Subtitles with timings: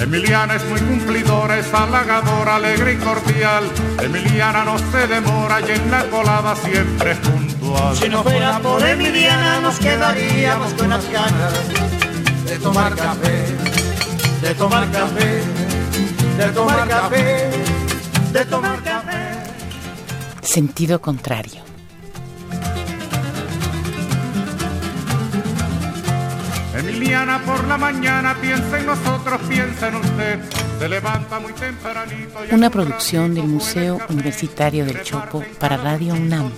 [0.00, 3.64] Emiliana es muy cumplidora, es halagadora, alegre y cordial.
[4.02, 7.96] Emiliana no se demora y en la colada siempre es puntual.
[7.96, 11.52] Si no fuera por Emiliana nos quedaríamos con las ganas
[12.46, 13.44] de tomar café,
[14.42, 15.42] de tomar café,
[16.38, 17.50] de tomar café,
[18.32, 19.18] de tomar café.
[20.42, 21.69] Sentido contrario.
[27.00, 30.38] Emiliana por la mañana piensa en nosotros, piensa en usted.
[30.78, 32.44] Se levanta muy tempranito.
[32.44, 36.52] y Una producción del Museo Universitario del café, Chopo para Radio UNAM.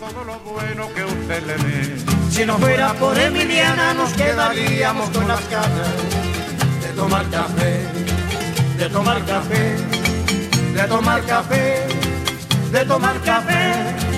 [2.29, 5.93] Si no fuera por Emiliana nos quedaríamos con las ganas
[6.83, 7.87] de tomar café,
[8.79, 9.77] de tomar café,
[10.75, 11.87] de tomar café,
[12.73, 14.12] de tomar café.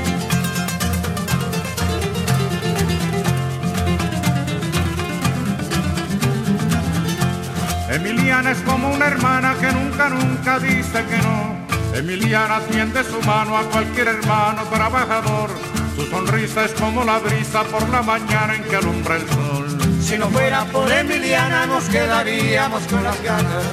[7.94, 11.64] Emiliana es como una hermana que nunca, nunca dice que no.
[11.96, 15.50] Emiliana tiende su mano a cualquier hermano trabajador.
[15.94, 19.78] Su sonrisa es como la brisa por la mañana en que alumbra el sol.
[20.02, 23.64] Si no fuera por Emiliana nos quedaríamos con las ganas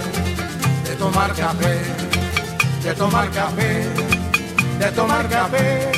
[0.88, 1.80] de tomar café,
[2.84, 3.88] de tomar café,
[4.78, 5.92] de tomar café,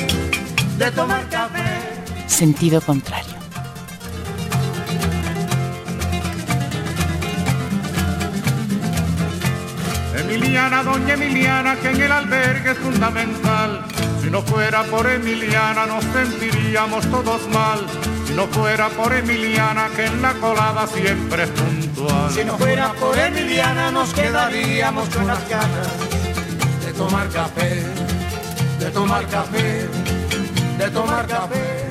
[0.78, 1.64] de tomar café.
[2.26, 3.33] Sentido contrario.
[10.34, 13.84] Emiliana, doña Emiliana, que en el albergue es fundamental.
[14.20, 17.86] Si no fuera por Emiliana nos sentiríamos todos mal.
[18.26, 22.32] Si no fuera por Emiliana, que en la colada siempre es puntual.
[22.32, 25.88] Si no fuera por Emiliana nos quedaríamos con las ganas
[26.84, 27.82] de tomar café,
[28.80, 29.88] de tomar café,
[30.78, 31.90] de tomar café.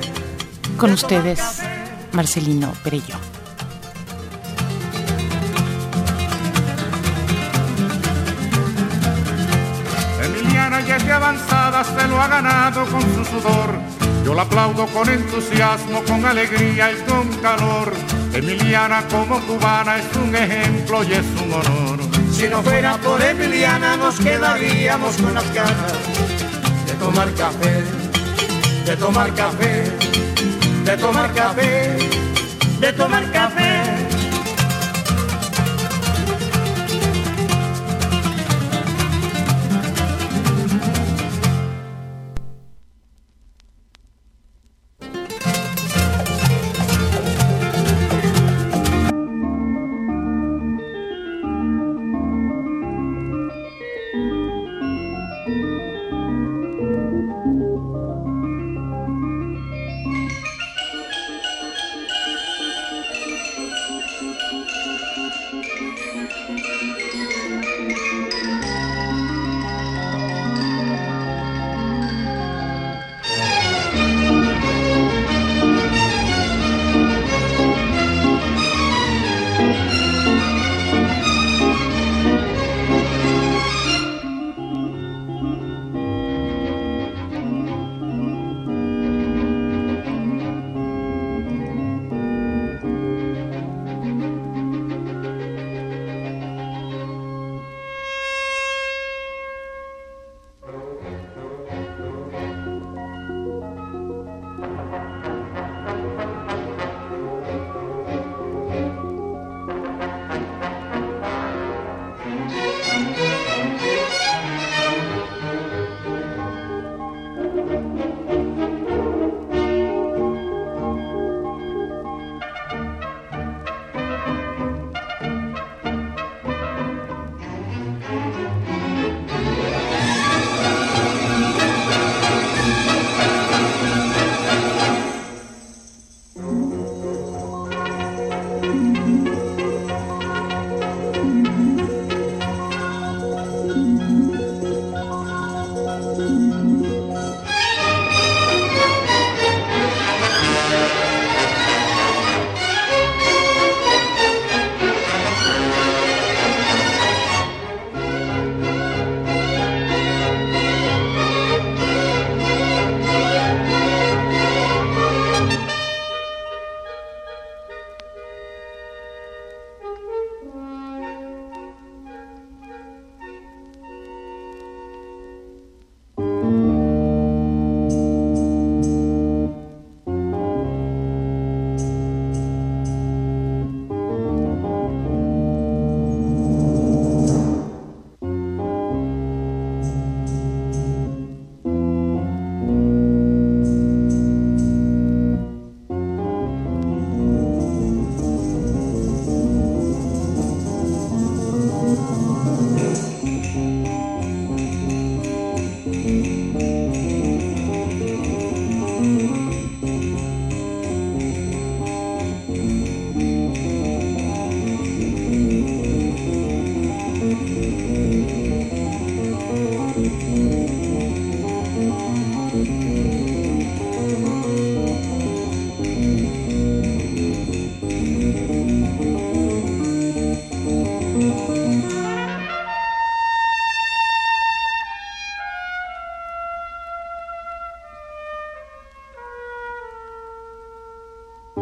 [0.76, 2.08] Con ustedes, café.
[2.12, 3.43] Marcelino Perello.
[11.82, 13.80] Se lo ha ganado con su sudor.
[14.24, 17.92] Yo la aplaudo con entusiasmo, con alegría y con calor.
[18.32, 21.98] Emiliana como cubana es un ejemplo y es un honor.
[22.30, 25.92] Si no fuera por Emiliana nos quedaríamos con las ganas
[26.86, 27.82] de tomar café,
[28.86, 29.84] de tomar café,
[30.84, 31.96] de tomar café,
[32.80, 33.83] de tomar café.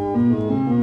[0.02, 0.81] Música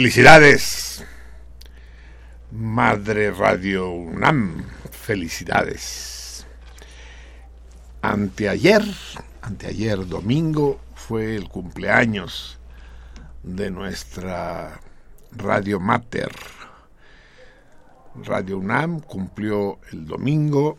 [0.00, 1.04] Felicidades,
[2.50, 6.46] Madre Radio UNAM, felicidades.
[8.00, 8.82] Anteayer,
[9.42, 12.58] anteayer domingo, fue el cumpleaños
[13.42, 14.80] de nuestra
[15.32, 16.32] Radio Mater.
[18.24, 20.78] Radio UNAM cumplió el domingo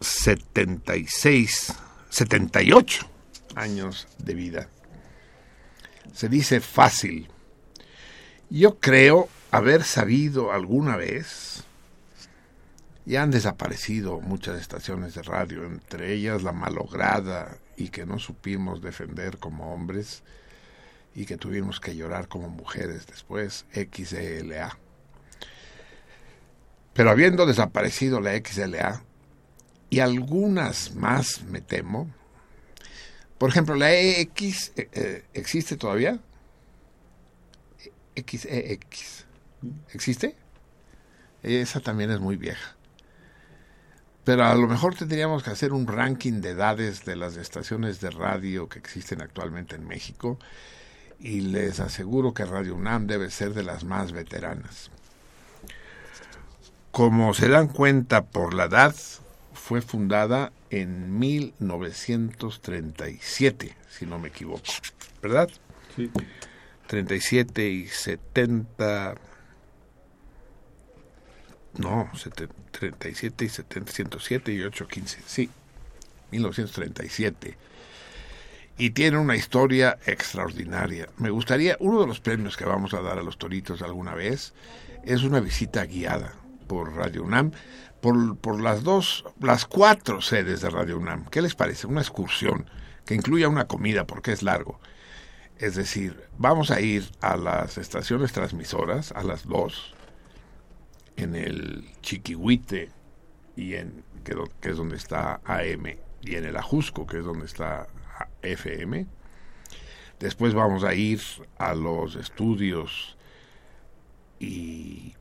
[0.00, 1.74] 76,
[2.08, 3.06] 78
[3.54, 4.68] años de vida.
[6.14, 7.28] Se dice fácil
[8.50, 11.64] yo creo haber sabido alguna vez,
[13.06, 18.80] y han desaparecido muchas estaciones de radio, entre ellas la malograda y que no supimos
[18.80, 20.22] defender como hombres
[21.14, 24.78] y que tuvimos que llorar como mujeres después, XLA.
[26.94, 29.02] Pero habiendo desaparecido la XLA,
[29.90, 32.10] y algunas más me temo,
[33.38, 36.18] por ejemplo, la EX eh, eh, existe todavía,
[38.16, 38.46] XEX.
[38.52, 38.80] E
[39.92, 40.36] ¿Existe?
[41.42, 42.74] Esa también es muy vieja.
[44.24, 48.10] Pero a lo mejor tendríamos que hacer un ranking de edades de las estaciones de
[48.10, 50.38] radio que existen actualmente en México
[51.20, 54.90] y les aseguro que Radio UNAM debe ser de las más veteranas.
[56.90, 58.94] Como se dan cuenta por la edad,
[59.52, 64.62] fue fundada en 1937, si no me equivoco,
[65.22, 65.50] ¿verdad?
[65.96, 66.10] Sí.
[66.86, 69.14] 37 y 70
[71.78, 72.10] no,
[72.70, 75.50] 37 y 70, 107 y 815, sí,
[76.30, 77.56] 1937.
[78.76, 81.08] Y tiene una historia extraordinaria.
[81.18, 84.52] Me gustaría, uno de los premios que vamos a dar a los toritos alguna vez
[85.04, 86.34] es una visita guiada
[86.66, 87.52] por Radio UNAM,
[88.00, 91.26] por, por las dos, las cuatro sedes de Radio UNAM.
[91.26, 91.86] ¿Qué les parece?
[91.86, 92.68] Una excursión
[93.04, 94.80] que incluya una comida porque es largo
[95.58, 99.94] es decir, vamos a ir a las estaciones transmisoras, a las dos,
[101.16, 102.90] en el Chiquihuite,
[103.56, 107.86] y en, que, es donde está AM, y en el Ajusco, que es donde está
[108.42, 109.06] FM.
[110.18, 111.20] Después vamos a ir
[111.58, 113.16] a los estudios
[114.40, 115.14] y,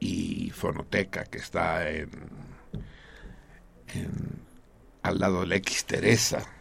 [0.00, 2.10] y fonoteca que está en,
[5.02, 6.57] al lado de la X Teresa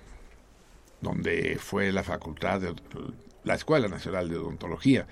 [1.01, 2.75] donde fue la facultad de
[3.43, 5.07] la Escuela Nacional de Odontología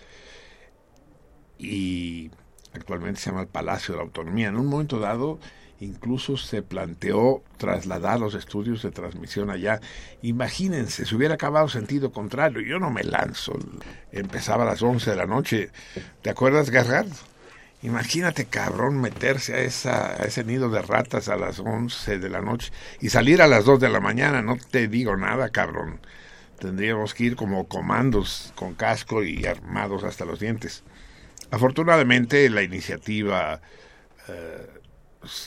[1.58, 2.32] y
[2.74, 4.48] actualmente se llama el Palacio de la Autonomía.
[4.48, 5.40] En un momento dado
[5.80, 9.82] incluso se planteó trasladar los estudios de transmisión allá.
[10.22, 13.54] Imagínense, si hubiera acabado sentido contrario, yo no me lanzo.
[14.12, 15.72] Empezaba a las 11 de la noche.
[16.22, 17.08] ¿Te acuerdas, Gargard?
[17.82, 22.42] Imagínate, cabrón, meterse a, esa, a ese nido de ratas a las 11 de la
[22.42, 24.42] noche y salir a las 2 de la mañana.
[24.42, 26.00] No te digo nada, cabrón.
[26.60, 30.84] Tendríamos que ir como comandos con casco y armados hasta los dientes.
[31.52, 33.62] Afortunadamente, la iniciativa
[34.28, 34.68] eh,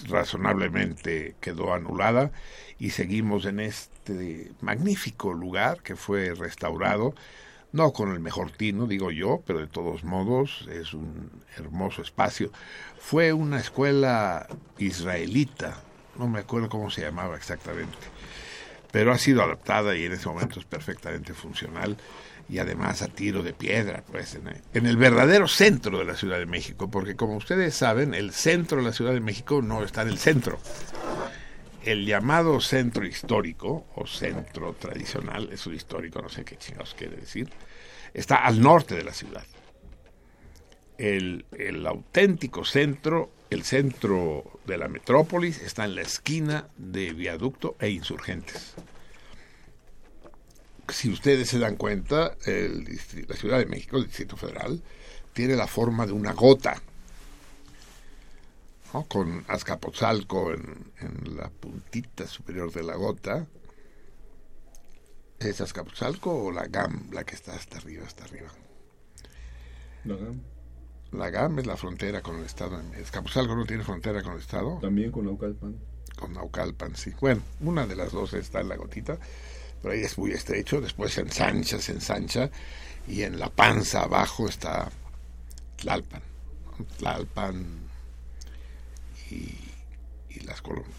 [0.06, 2.30] razonablemente quedó anulada
[2.78, 7.14] y seguimos en este magnífico lugar que fue restaurado
[7.72, 12.50] no con el mejor tino, digo yo, pero de todos modos es un hermoso espacio.
[12.98, 14.46] Fue una escuela
[14.78, 15.82] israelita,
[16.16, 17.96] no me acuerdo cómo se llamaba exactamente,
[18.90, 21.96] pero ha sido adaptada y en ese momento es perfectamente funcional
[22.48, 26.16] y además a tiro de piedra, pues en el, en el, verdadero centro de la
[26.16, 29.84] Ciudad de México, porque como ustedes saben, el centro de la Ciudad de México no
[29.84, 30.58] está en el centro,
[31.92, 37.48] el llamado centro histórico o centro tradicional, eso histórico, no sé qué chingados quiere decir,
[38.12, 39.44] está al norte de la ciudad.
[40.98, 41.46] El,
[41.86, 48.74] auténtico centro, el centro de la metrópolis, está en la esquina de Viaducto e Insurgentes.
[50.88, 54.82] Si ustedes se dan cuenta, la Ciudad de México, el Distrito Federal,
[55.32, 56.82] tiene la forma de una gota,
[58.92, 59.04] ¿no?
[59.04, 63.46] con Azcapotzalco en, en la puntita superior de la gota.
[65.38, 68.48] ¿Es Azcapotzalco o la GAM la que está hasta arriba, hasta arriba?
[71.12, 72.80] La GAM es la frontera con el Estado.
[73.00, 75.76] Azcapotzalco no tiene frontera con el Estado, También con Naucalpan.
[76.18, 77.12] con Naucalpan, sí.
[77.20, 79.18] Bueno, una de las dos está en la gotita,
[79.80, 82.50] pero ahí es muy estrecho, después se ensancha, se ensancha,
[83.06, 84.90] y en la panza abajo está
[85.76, 86.22] Tlalpan.
[86.98, 87.87] Tlalpan
[89.30, 89.54] y,
[90.30, 90.94] y las colonias.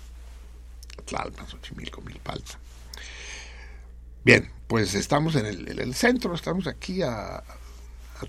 [1.05, 2.59] Tlalpan, Xochimilco, Milpalta.
[4.24, 7.43] Bien, pues estamos en el, en el centro, estamos aquí a, a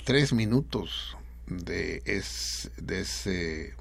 [0.05, 1.17] tres minutos
[1.47, 3.75] de, es, de ese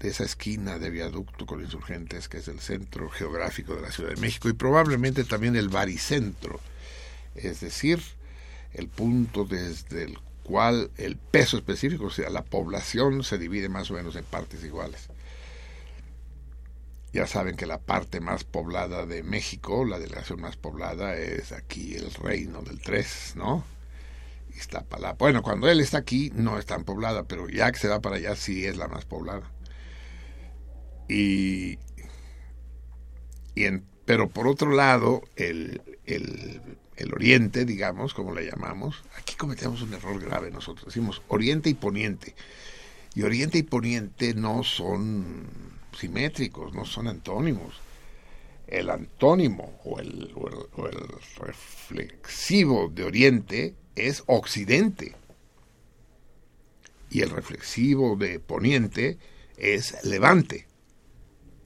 [0.00, 4.10] de esa esquina de viaducto con insurgentes que es el centro geográfico de la Ciudad
[4.10, 6.60] de México y probablemente también el baricentro,
[7.34, 8.02] es decir,
[8.74, 13.90] el punto desde el cual el peso específico, o sea, la población se divide más
[13.90, 15.08] o menos en partes iguales.
[17.12, 21.94] Ya saben que la parte más poblada de México, la delegación más poblada es aquí
[21.94, 23.64] el reino del 3, ¿no?
[24.56, 25.16] Iztapalapa.
[25.18, 28.16] Bueno, cuando él está aquí no es tan poblada, pero ya que se va para
[28.16, 29.50] allá sí es la más poblada.
[31.08, 31.78] Y,
[33.54, 36.60] y en, pero por otro lado, el, el,
[36.96, 40.86] el oriente, digamos, como le llamamos, aquí cometemos un error grave nosotros.
[40.86, 42.34] Decimos oriente y poniente.
[43.14, 45.48] Y oriente y poniente no son
[45.98, 47.74] simétricos, no son antónimos.
[48.66, 51.08] El antónimo o el, o el, o el
[51.38, 55.14] reflexivo de oriente es occidente.
[57.10, 59.18] Y el reflexivo de poniente
[59.56, 60.66] es levante.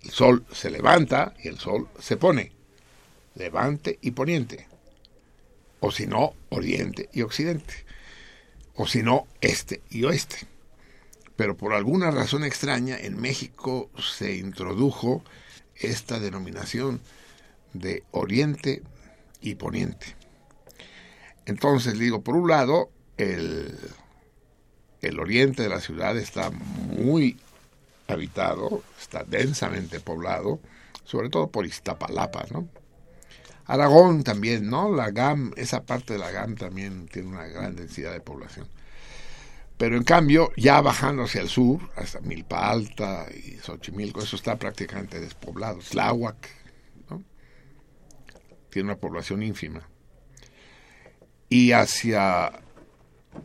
[0.03, 2.53] El sol se levanta y el sol se pone.
[3.35, 4.68] Levante y poniente.
[5.81, 7.85] O si no, oriente y occidente.
[8.75, 10.47] O si no, este y oeste.
[11.37, 15.23] Pero por alguna razón extraña en México se introdujo
[15.77, 17.01] esta denominación
[17.73, 18.83] de oriente
[19.41, 20.17] y poniente.
[21.47, 23.79] Entonces, digo, por un lado, el,
[25.01, 27.39] el oriente de la ciudad está muy
[28.09, 30.61] habitado, está densamente poblado,
[31.05, 32.69] sobre todo por Iztapalapa, ¿no?
[33.69, 34.95] Aragón también, ¿no?
[34.95, 38.67] La GAM, esa parte de la GAM también tiene una gran densidad de población.
[39.77, 44.59] Pero en cambio, ya bajando hacia el sur, hasta Milpa Alta y Xochimilco, eso está
[44.59, 45.79] prácticamente despoblado.
[45.79, 46.49] Tláhuac,
[47.11, 47.23] ¿no?
[48.71, 49.83] Tiene una población ínfima.
[51.49, 52.51] Y hacia,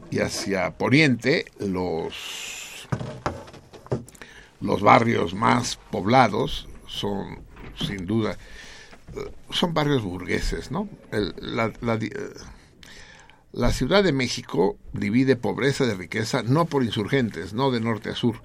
[0.10, 2.88] y hacia Poniente, los
[4.63, 7.44] los barrios más poblados son,
[7.77, 8.38] sin duda,
[9.50, 10.89] son barrios burgueses, ¿no?
[11.12, 12.00] La, la,
[13.51, 18.15] la, Ciudad de México divide pobreza de riqueza no por insurgentes, no de norte a
[18.15, 18.41] sur,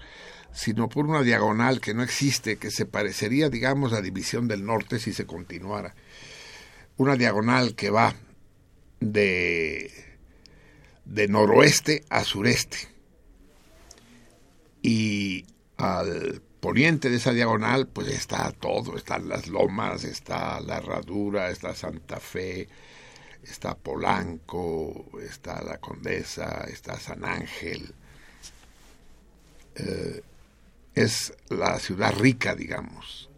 [0.53, 4.99] sino por una diagonal que no existe, que se parecería, digamos, a División del Norte
[4.99, 5.95] si se continuara.
[6.97, 8.15] Una diagonal que va
[9.01, 9.93] de,
[11.05, 12.89] de noroeste a sureste.
[14.83, 15.45] Y
[15.77, 21.75] al poniente de esa diagonal, pues está todo, están las lomas, está la herradura, está
[21.75, 22.69] Santa Fe,
[23.43, 27.95] está Polanco, está la Condesa, está San Ángel.
[29.77, 30.23] Eh,
[30.95, 33.31] es la ciudad rica, digamos,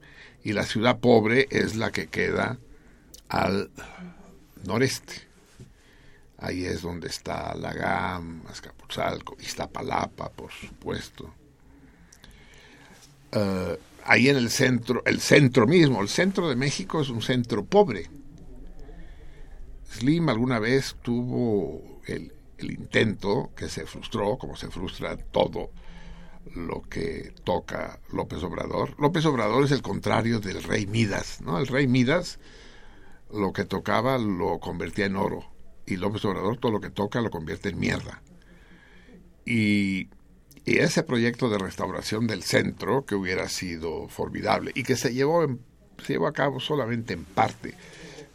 [0.42, 2.58] y la ciudad pobre es la que queda
[3.28, 3.70] al
[4.64, 5.28] noreste.
[6.38, 11.34] Ahí es donde está la GAM, Azcapotzalco, Iztapalapa, por supuesto.
[13.34, 17.64] Uh, ahí en el centro, el centro mismo, el centro de México es un centro
[17.64, 18.08] pobre.
[19.92, 25.70] Slim alguna vez tuvo el, el, intento que se frustró, como se frustra todo
[26.54, 28.94] lo que toca López Obrador.
[28.98, 31.58] López Obrador es el contrario del rey Midas, ¿no?
[31.58, 32.38] El rey Midas
[33.32, 35.44] lo que tocaba lo convertía en oro
[35.86, 38.22] y López Obrador todo lo que toca lo convierte en mierda.
[39.44, 40.08] Y
[40.70, 45.42] y ese proyecto de restauración del centro, que hubiera sido formidable y que se llevó,
[45.42, 45.60] en,
[46.00, 47.74] se llevó a cabo solamente en parte.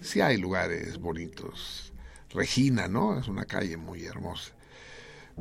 [0.01, 1.93] Sí hay lugares bonitos.
[2.31, 3.17] Regina, ¿no?
[3.17, 4.51] Es una calle muy hermosa.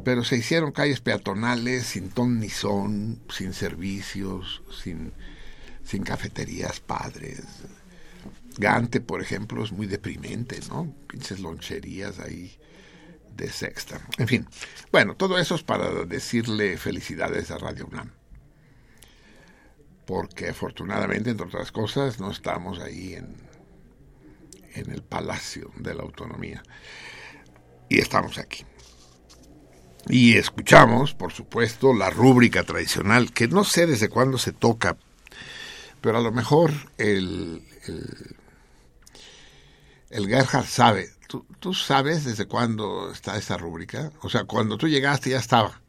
[0.05, 5.13] Pero se hicieron calles peatonales sin ton ni son, sin servicios, sin,
[5.83, 7.43] sin cafeterías padres.
[8.57, 10.95] Gante, por ejemplo, es muy deprimente, ¿no?
[11.09, 12.57] Pinches loncherías ahí
[13.37, 14.01] de sexta.
[14.19, 14.47] En fin,
[14.93, 18.11] bueno, todo eso es para decirle felicidades a Radio UNAM.
[20.07, 23.35] Porque afortunadamente, entre otras cosas, no estamos ahí en,
[24.75, 26.63] en el Palacio de la Autonomía.
[27.89, 28.65] Y estamos aquí.
[30.09, 34.99] Y escuchamos, por supuesto, la rúbrica tradicional, que no sé desde cuándo se toca,
[36.03, 38.37] pero a lo mejor el, el,
[40.11, 41.14] el Gerhard sabe.
[41.35, 44.13] ¿Tú, ¿Tú sabes desde cuándo está esa rúbrica?
[44.21, 45.81] O sea, cuando tú llegaste ya estaba.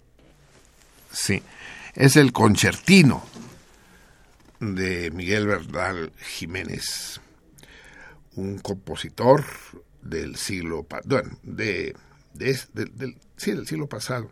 [1.12, 1.44] Sí,
[1.94, 3.24] es el concertino
[4.60, 7.22] de Miguel Bernal Jiménez,
[8.36, 9.46] un compositor
[10.02, 11.96] del siglo, bueno, de,
[12.34, 14.32] de, de, sí, del siglo pasado.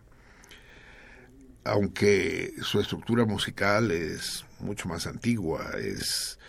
[1.64, 6.40] Aunque su estructura musical es mucho más antigua, es,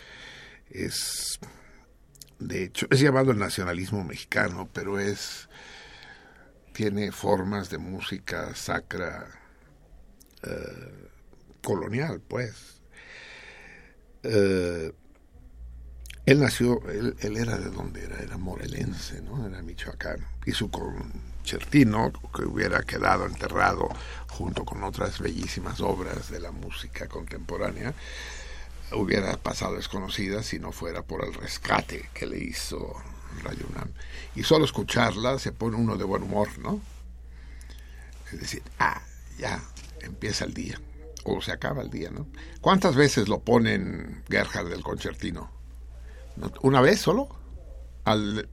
[0.70, 1.38] es
[2.44, 5.48] de hecho, es llamado el nacionalismo mexicano, pero es,
[6.72, 9.26] tiene formas de música sacra
[10.42, 11.08] eh,
[11.62, 12.82] colonial, pues.
[14.22, 14.92] Eh,
[16.26, 19.46] él nació, él, era de donde era, era morelense, ¿no?
[19.46, 20.26] Era michoacano.
[20.44, 23.88] Y su concertino, que hubiera quedado enterrado
[24.28, 27.94] junto con otras bellísimas obras de la música contemporánea,
[28.94, 32.94] hubiera pasado desconocida si no fuera por el rescate que le hizo
[33.42, 33.90] Radio UNAM.
[34.34, 36.80] Y solo escucharla se pone uno de buen humor, ¿no?
[38.32, 39.02] Es decir, ah,
[39.38, 39.62] ya,
[40.00, 40.80] empieza el día.
[41.24, 42.26] O se acaba el día, ¿no?
[42.60, 45.50] ¿Cuántas veces lo ponen Gerhard del concertino?
[46.62, 47.28] ¿Una vez solo?
[48.04, 48.48] Al,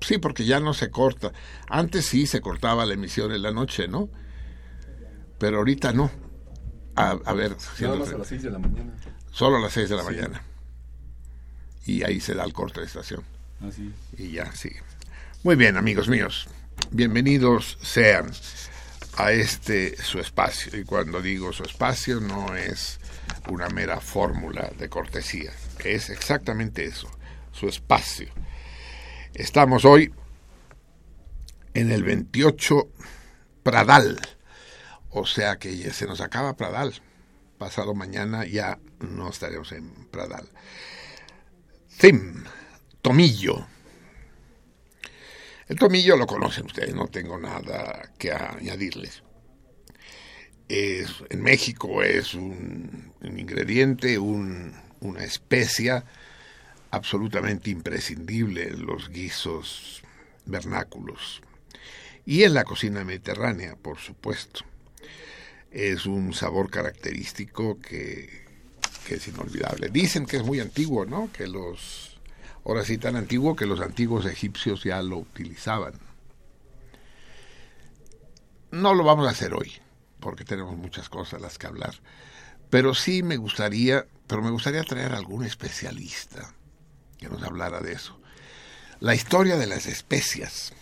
[0.00, 1.32] sí, porque ya no se corta.
[1.68, 4.08] Antes sí se cortaba la emisión en la noche, ¿no?
[5.38, 6.10] Pero ahorita no.
[6.98, 7.56] A, a ver.
[7.80, 8.92] Nada más a las 6 de la mañana.
[9.30, 10.08] Solo a las 6 de la Sí.
[10.10, 10.42] mañana.
[11.86, 13.22] Y ahí se da el corte de estación.
[13.66, 14.20] Así es.
[14.20, 14.82] Y ya sigue.
[15.42, 16.48] Muy bien, amigos míos.
[16.90, 18.30] Bienvenidos sean
[19.16, 20.76] a este su espacio.
[20.78, 22.98] Y cuando digo su espacio no es
[23.48, 25.52] una mera fórmula de cortesía.
[25.84, 27.08] Es exactamente eso,
[27.52, 28.28] su espacio.
[29.34, 30.12] Estamos hoy
[31.74, 32.88] en el 28
[33.62, 34.20] Pradal.
[35.10, 36.94] O sea que se nos acaba Pradal.
[37.58, 40.48] Pasado mañana ya no estaremos en Pradal.
[41.98, 42.44] Thim,
[43.02, 43.66] Tomillo.
[45.68, 49.22] El tomillo lo conocen ustedes, no tengo nada que añadirles.
[50.68, 56.04] Es, en México es un, un ingrediente, un, una especia
[56.90, 60.02] absolutamente imprescindible en los guisos
[60.46, 61.42] vernáculos
[62.24, 64.64] y en la cocina mediterránea, por supuesto.
[65.70, 68.46] Es un sabor característico que,
[69.06, 69.88] que es inolvidable.
[69.88, 71.30] Dicen que es muy antiguo, ¿no?
[71.32, 72.18] Que los
[72.64, 75.94] ahora sí tan antiguo que los antiguos egipcios ya lo utilizaban.
[78.70, 79.72] No lo vamos a hacer hoy,
[80.20, 81.94] porque tenemos muchas cosas las que hablar,
[82.68, 86.54] pero sí me gustaría, pero me gustaría traer a algún especialista
[87.18, 88.20] que nos hablara de eso.
[89.00, 90.72] La historia de las especias.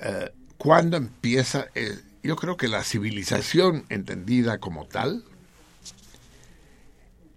[0.00, 1.68] Eh, ¿Cuándo empieza?
[2.22, 5.24] Yo creo que la civilización entendida como tal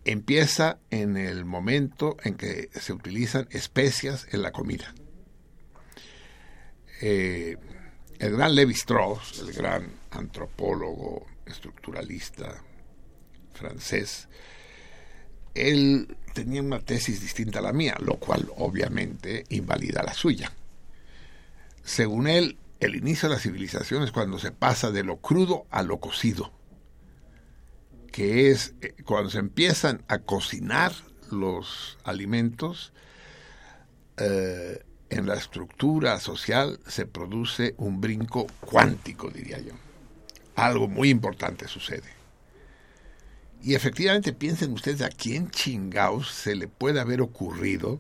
[0.05, 4.93] empieza en el momento en que se utilizan especias en la comida.
[7.01, 7.57] Eh,
[8.19, 12.61] el gran Levi Strauss, el gran antropólogo estructuralista
[13.53, 14.27] francés,
[15.53, 20.51] él tenía una tesis distinta a la mía, lo cual obviamente invalida la suya.
[21.83, 25.83] Según él, el inicio de la civilización es cuando se pasa de lo crudo a
[25.83, 26.51] lo cocido
[28.13, 30.93] que es eh, cuando se empiezan a cocinar
[31.31, 32.93] los alimentos,
[34.17, 39.73] eh, en la estructura social se produce un brinco cuántico, diría yo.
[40.55, 42.13] Algo muy importante sucede.
[43.63, 47.99] Y efectivamente piensen ustedes a quién chingaos se le puede haber ocurrido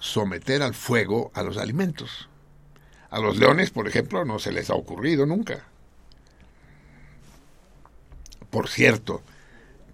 [0.00, 2.29] someter al fuego a los alimentos.
[3.10, 5.64] A los leones, por ejemplo, no se les ha ocurrido nunca.
[8.50, 9.22] Por cierto,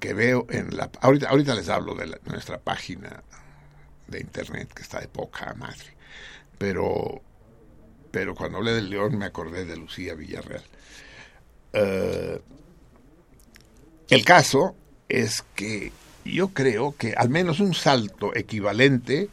[0.01, 0.91] que veo en la...
[1.01, 3.23] Ahorita, ahorita les hablo de nuestra página
[4.07, 5.97] de internet, que está de poca madre.
[6.59, 7.23] Pero,
[8.11, 10.65] pero cuando hablé del león me acordé de Lucía Villarreal.
[11.75, 12.41] Uh,
[14.09, 14.75] el caso
[15.09, 15.93] es que
[16.25, 19.29] yo creo que al menos un salto equivalente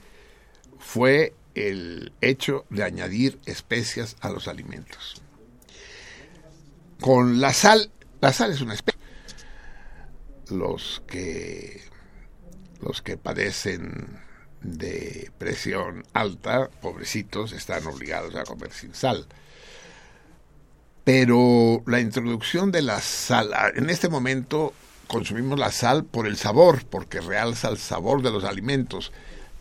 [0.79, 5.21] fue el hecho de añadir especias a los alimentos.
[6.99, 9.03] Con la sal, la sal es una especia
[10.49, 11.81] los que
[12.81, 14.19] los que padecen
[14.61, 19.25] de presión alta, pobrecitos, están obligados a comer sin sal.
[21.03, 24.73] Pero la introducción de la sal, en este momento
[25.07, 29.11] consumimos la sal por el sabor, porque realza el sabor de los alimentos,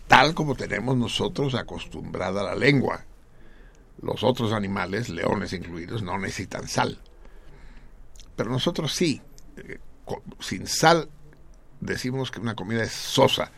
[0.09, 3.05] tal como tenemos nosotros acostumbrada la lengua.
[4.01, 6.99] Los otros animales, leones incluidos, no necesitan sal.
[8.37, 9.21] Pero nosotros sí.
[9.57, 9.79] Eh,
[10.41, 11.09] sin sal
[11.81, 13.51] decimos que una comida es sosa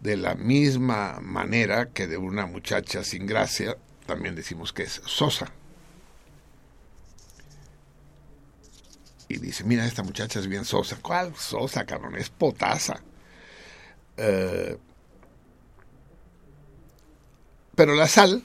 [0.00, 5.52] de la misma manera que de una muchacha sin gracia también decimos que es sosa.
[9.28, 10.98] Y dice, mira, esta muchacha es bien sosa.
[11.02, 12.14] ¿Cuál sosa, cabrón?
[12.16, 13.02] Es potasa.
[14.16, 14.78] Eh,
[17.76, 18.42] pero la sal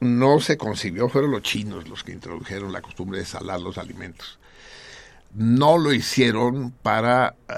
[0.00, 4.40] no se concibió, fueron los chinos los que introdujeron la costumbre de salar los alimentos.
[5.34, 7.54] No lo hicieron para eh,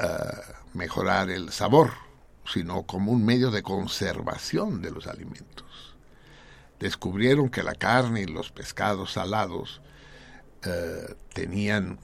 [0.75, 2.05] mejorar el sabor
[2.47, 5.97] sino como un medio de conservación de los alimentos.
[6.79, 9.81] Descubrieron que la carne y los pescados salados
[10.65, 11.99] eh, tenían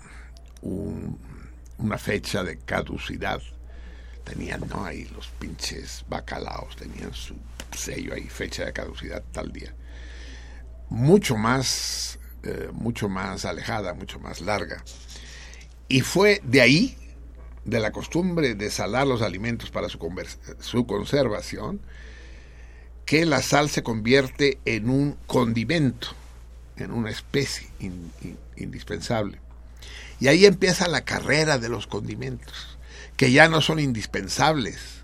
[0.62, 3.40] una fecha de caducidad.
[4.24, 4.84] Tenían, ¿no?
[4.84, 7.34] Ahí los pinches bacalaos, tenían su
[7.74, 9.74] sello ahí, fecha de caducidad tal día.
[10.88, 14.82] Mucho más, eh, mucho más alejada, mucho más larga.
[15.88, 16.96] Y fue de ahí
[17.64, 19.98] de la costumbre de salar los alimentos para su,
[20.60, 21.80] su conservación,
[23.04, 26.08] que la sal se convierte en un condimento,
[26.76, 27.68] en una especie
[28.56, 29.40] indispensable.
[30.20, 32.78] Y ahí empieza la carrera de los condimentos,
[33.16, 35.02] que ya no son indispensables,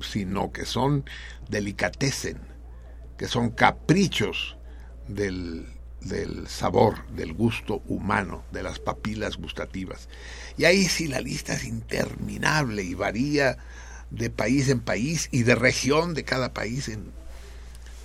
[0.00, 1.04] sino que son
[1.48, 2.38] delicatecen,
[3.16, 4.56] que son caprichos
[5.08, 5.66] del,
[6.00, 10.08] del sabor, del gusto humano, de las papilas gustativas.
[10.56, 13.58] Y ahí sí la lista es interminable y varía
[14.10, 16.88] de país en país y de región de cada país.
[16.88, 17.12] En...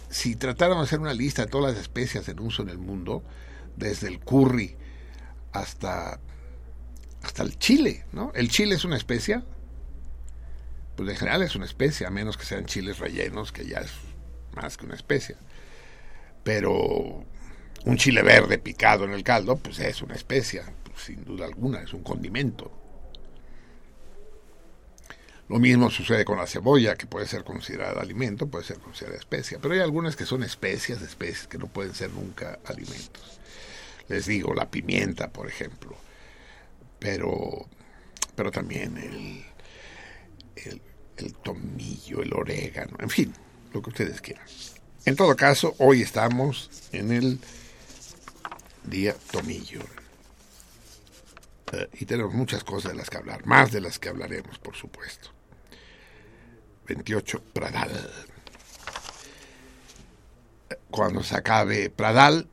[0.09, 3.23] Si tratáramos de hacer una lista de todas las especias en uso en el mundo,
[3.75, 4.75] desde el curry
[5.51, 6.19] hasta,
[7.21, 8.31] hasta el chile, ¿no?
[8.35, 9.43] ¿El chile es una especia?
[10.95, 13.91] Pues en general es una especia, a menos que sean chiles rellenos, que ya es
[14.55, 15.37] más que una especia.
[16.43, 17.25] Pero
[17.85, 21.81] un chile verde picado en el caldo, pues es una especia, pues, sin duda alguna,
[21.81, 22.71] es un condimento.
[25.49, 29.59] Lo mismo sucede con la cebolla, que puede ser considerada alimento, puede ser considerada especia,
[29.61, 33.39] pero hay algunas que son especias, especies que no pueden ser nunca alimentos.
[34.07, 35.95] Les digo, la pimienta, por ejemplo,
[36.99, 37.67] pero,
[38.35, 39.45] pero también el,
[40.55, 40.81] el,
[41.43, 43.33] tomillo, el orégano, en fin,
[43.73, 44.45] lo que ustedes quieran.
[45.05, 47.39] En todo caso, hoy estamos en el
[48.85, 49.81] día Tomillo.
[51.73, 54.75] Eh, y tenemos muchas cosas de las que hablar, más de las que hablaremos, por
[54.75, 55.29] supuesto.
[56.87, 58.11] 28, Pradal.
[60.89, 62.47] Cuando se acabe Pradal,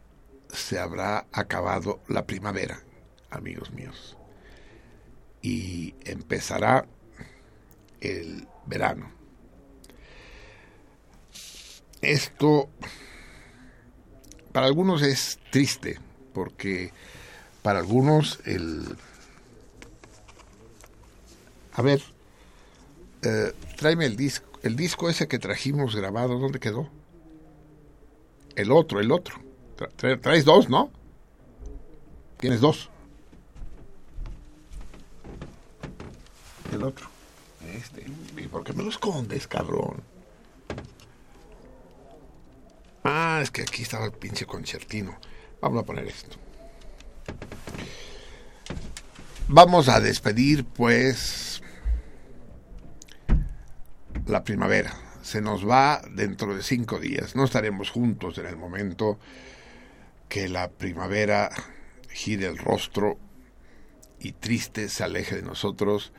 [0.49, 2.83] se habrá acabado la primavera,
[3.31, 4.17] amigos míos.
[5.43, 6.87] Y empezará
[8.01, 9.11] el verano.
[12.01, 12.69] Esto
[14.53, 15.99] para algunos es triste
[16.33, 16.93] porque
[17.63, 18.97] para algunos el...
[21.75, 22.03] A ver,
[23.23, 26.89] eh, tráeme el disco, el disco ese que trajimos grabado, ¿dónde quedó?
[28.57, 29.37] El otro, el otro.
[30.21, 30.91] traes dos, ¿no?
[32.39, 32.91] Tienes dos.
[36.73, 37.10] El otro.
[37.77, 38.05] Este.
[38.37, 40.03] ¿Y por qué me lo escondes, cabrón?
[43.05, 45.19] Ah, es que aquí estaba el pinche concertino.
[45.61, 46.37] Vamos a poner esto.
[49.49, 51.63] Vamos a despedir, pues,
[54.27, 54.95] la primavera.
[55.23, 57.35] Se nos va dentro de cinco días.
[57.37, 59.19] No estaremos juntos en el momento
[60.29, 61.51] que la primavera
[62.11, 63.19] gire el rostro
[64.19, 66.13] y triste se aleje de nosotros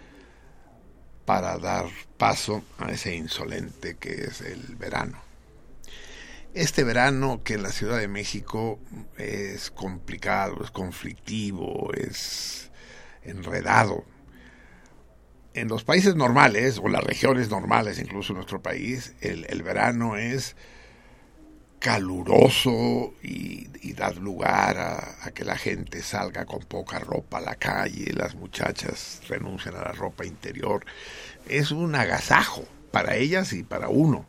[1.32, 1.86] para dar
[2.18, 5.18] paso a ese insolente que es el verano.
[6.54, 8.82] Este verano que en la Ciudad de México
[9.18, 12.70] es complicado, es conflictivo, es
[13.24, 14.04] enredado.
[15.54, 20.58] En los países normales, o las regiones normales, incluso en nuestro país, el, verano es
[21.82, 27.56] caluroso y, da lugar a, a, que la gente salga con poca ropa a la
[27.56, 30.86] calle, las muchachas renuncian a la ropa interior.
[31.50, 34.26] Es un agasajo para ellas y para uno.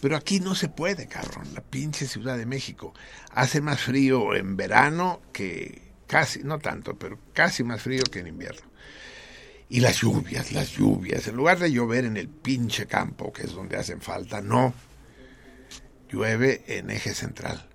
[0.00, 1.52] Pero aquí no se puede, cabrón.
[1.54, 2.94] La pinche Ciudad de México.
[3.32, 8.28] Hace más frío en verano que casi, no tanto, pero casi más frío que en
[8.28, 8.66] invierno.
[9.68, 11.26] Y las lluvias, las lluvias.
[11.26, 14.74] En lugar de llover en el pinche campo, que es donde hacen falta, no.
[16.12, 17.66] Llueve en eje central,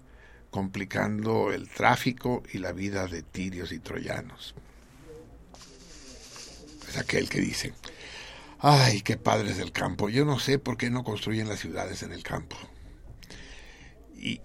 [0.51, 4.53] complicando el tráfico y la vida de tirios y troyanos.
[6.87, 7.73] Es aquel que dice,
[8.59, 10.07] ay, qué padres del campo.
[10.07, 12.55] Yo no sé por qué no construyen las ciudades en el campo.
[14.15, 14.39] Y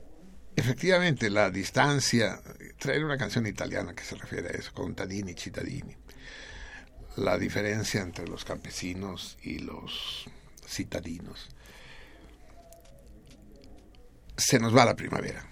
[0.57, 2.41] efectivamente la distancia,
[2.79, 5.97] traer una canción italiana que se refiere a eso, con Tadini, Cittadini,
[7.17, 10.25] la diferencia entre los campesinos y los
[10.67, 11.52] citadinos.
[14.45, 15.47] Se nos va la primavera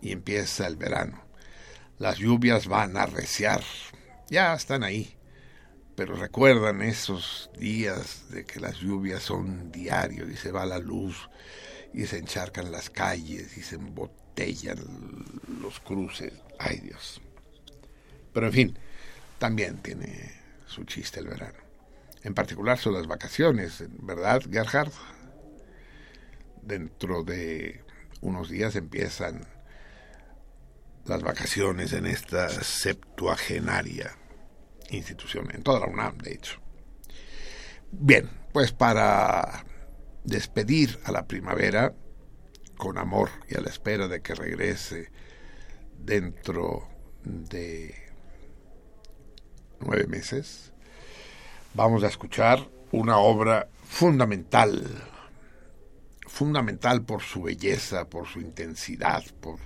[0.00, 1.22] y empieza el verano.
[1.98, 3.62] Las lluvias van a reciar,
[4.28, 5.16] ya están ahí,
[5.94, 11.30] pero recuerdan esos días de que las lluvias son diarios y se va la luz
[11.94, 14.78] y se encharcan las calles y se embotellan
[15.60, 16.32] los cruces.
[16.58, 17.22] Ay Dios.
[18.34, 18.78] Pero en fin,
[19.38, 20.32] también tiene
[20.66, 21.60] su chiste el verano.
[22.24, 24.92] En particular son las vacaciones, ¿verdad, Gerhard?
[26.62, 27.91] Dentro de
[28.22, 29.46] unos días empiezan
[31.04, 34.16] las vacaciones en esta septuagenaria
[34.90, 36.60] institución, en toda la UNAM, de hecho.
[37.90, 39.64] Bien, pues para
[40.24, 41.94] despedir a la primavera
[42.76, 45.10] con amor y a la espera de que regrese
[45.98, 46.88] dentro
[47.24, 47.94] de
[49.80, 50.72] nueve meses,
[51.74, 54.86] vamos a escuchar una obra fundamental,
[56.32, 59.58] fundamental por su belleza, por su intensidad, por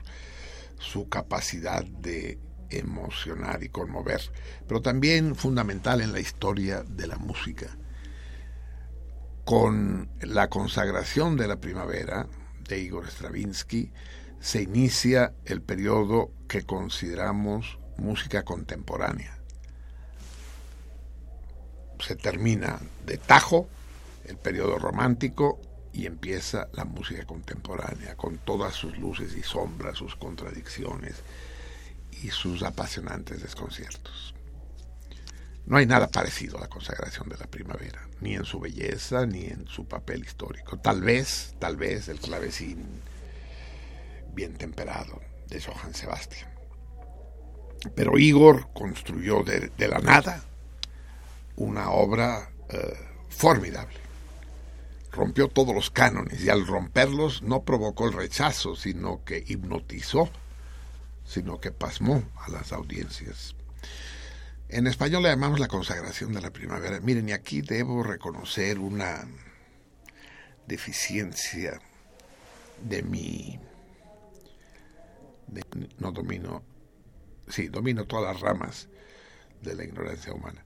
[0.81, 4.21] su capacidad de emocionar y conmover,
[4.67, 7.79] pero también fundamental en la historia de la música.
[9.45, 12.27] Con la consagración de la primavera
[12.69, 13.93] de Igor Stravinsky
[14.41, 19.39] se inicia el periodo que consideramos música contemporánea.
[22.01, 23.69] Se termina de tajo
[24.25, 25.61] el periodo romántico
[25.97, 31.15] y empieza la música contemporánea con todas sus luces y sombras, sus contradicciones
[32.23, 34.35] y sus apasionantes desconciertos.
[35.65, 39.47] No hay nada parecido a la consagración de la primavera, ni en su belleza, ni
[39.47, 40.79] en su papel histórico.
[40.79, 42.85] Tal vez, tal vez el clavecín
[44.35, 46.51] bien temperado de Johann Sebastian.
[47.95, 50.43] Pero Igor construyó de, la nada
[51.57, 52.99] una obra eh,
[53.31, 54.06] formidable.
[55.17, 60.29] Rompió todos los cánones y al romperlos no provocó el rechazo, sino que hipnotizó,
[61.25, 63.57] sino que pasmó a las audiencias.
[64.69, 67.01] En español le llamamos la consagración de la primavera.
[67.01, 69.27] Miren, y aquí debo reconocer una
[70.67, 71.81] deficiencia
[72.83, 73.59] de mi...
[75.99, 76.63] no domino...
[77.49, 78.89] Sí, domino todas las ramas
[79.63, 80.66] de la ignorancia humana.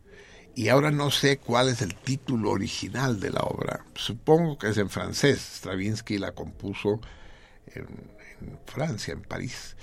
[0.55, 3.85] Y ahora no sé cuál es el título original de la obra.
[3.95, 5.39] Supongo que es en francés.
[5.39, 7.01] Stravinsky la compuso
[7.67, 7.87] en,
[8.67, 9.77] Francia, en París.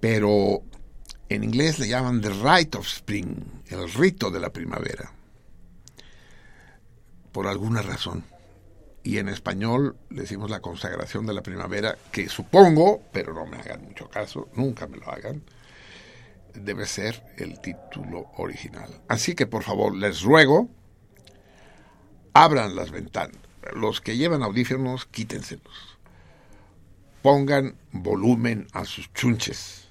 [0.00, 0.62] Pero
[1.28, 5.10] en inglés le llaman The Rite of Spring, el rito de la primavera,
[7.32, 8.24] por alguna razón.
[9.02, 13.56] Y en español le decimos la consagración de la primavera, que supongo, pero no me
[13.56, 15.42] hagan mucho caso, nunca me lo hagan,
[16.64, 18.88] debe ser el título original.
[19.08, 20.68] Así que por favor, les ruego,
[22.32, 23.36] abran las ventanas.
[23.74, 25.98] Los que llevan audífonos, quítenselos.
[27.22, 29.86] Pongan volumen a sus chunches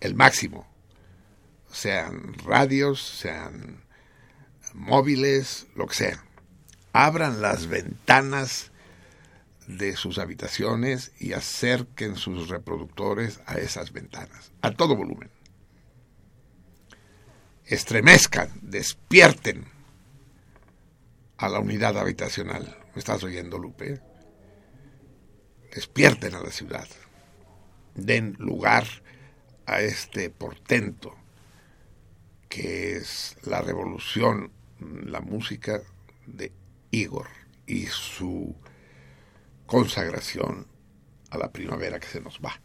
[0.00, 0.66] el máximo,
[1.70, 3.84] sean radios, sean
[4.72, 6.24] móviles, lo que sea.
[6.92, 8.72] Abran las ventanas
[9.66, 15.30] de sus habitaciones y acerquen sus reproductores a esas ventanas, a todo volumen.
[17.70, 19.64] Estremezcan, despierten
[21.36, 22.76] a la unidad habitacional.
[22.96, 24.00] ¿Me estás oyendo, Lupe?
[25.72, 26.88] Despierten a la ciudad.
[27.94, 28.82] Den lugar
[29.66, 31.14] a este portento
[32.48, 35.80] que es la revolución, la música
[36.26, 36.50] de
[36.90, 37.28] Igor
[37.68, 38.56] y su
[39.66, 40.66] consagración
[41.30, 42.60] a la primavera que se nos va.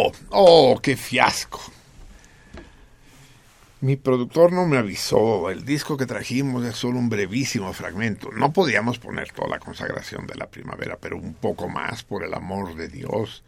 [0.00, 1.60] Oh, oh, qué fiasco.
[3.80, 5.50] Mi productor no me avisó.
[5.50, 8.30] El disco que trajimos es solo un brevísimo fragmento.
[8.30, 12.32] No podíamos poner toda la consagración de la primavera, pero un poco más, por el
[12.34, 13.42] amor de Dios.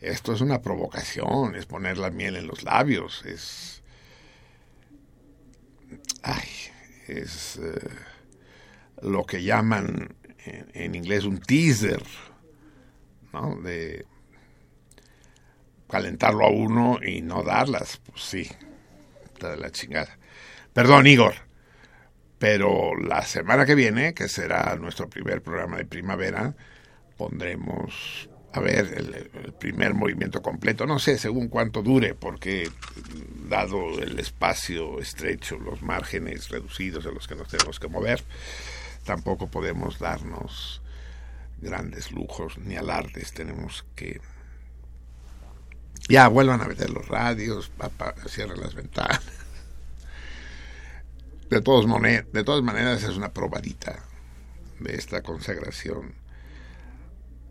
[0.00, 3.82] Esto es una provocación, es poner la miel en los labios, es...
[6.22, 6.48] Ay,
[7.06, 7.90] es eh,
[9.02, 12.02] lo que llaman en, inglés un teaser,
[13.32, 13.56] ¿no?
[15.90, 18.50] Calentarlo a uno y no darlas, pues sí,
[19.34, 20.18] está de la chingada.
[20.72, 21.34] Perdón, Igor,
[22.38, 26.54] pero la semana que viene, que será nuestro primer programa de primavera,
[27.18, 32.70] pondremos, a ver, el, primer movimiento completo, no sé según cuánto dure, porque
[33.48, 38.22] dado el espacio estrecho, los márgenes reducidos en los que nos tenemos que mover,
[39.04, 40.80] tampoco podemos darnos
[41.58, 44.20] grandes lujos ni alardes, tenemos que
[46.10, 49.20] ya vuelvan a meter los radios, papá, cierren las ventanas.
[51.48, 54.04] De, de todas maneras es una probadita
[54.80, 56.14] de esta consagración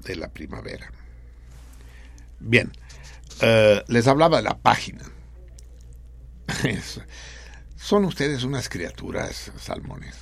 [0.04, 0.92] de la primavera.
[2.40, 2.72] Bien,
[3.42, 5.04] uh, les hablaba de la página.
[7.78, 10.16] Son ustedes unas criaturas, salmones.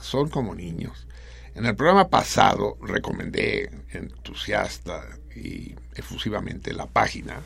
[0.00, 1.06] Son como niños.
[1.54, 7.40] En el programa pasado recomendé entusiasta y efusivamente la página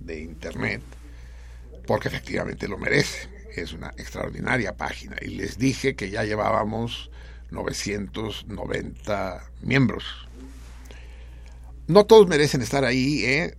[0.00, 0.82] de internet
[1.88, 3.28] porque efectivamente lo merece.
[3.56, 7.10] Es una extraordinaria página y les dije que ya llevábamos
[7.50, 10.28] 990 miembros.
[11.86, 13.56] No todos merecen estar ahí, ¿eh?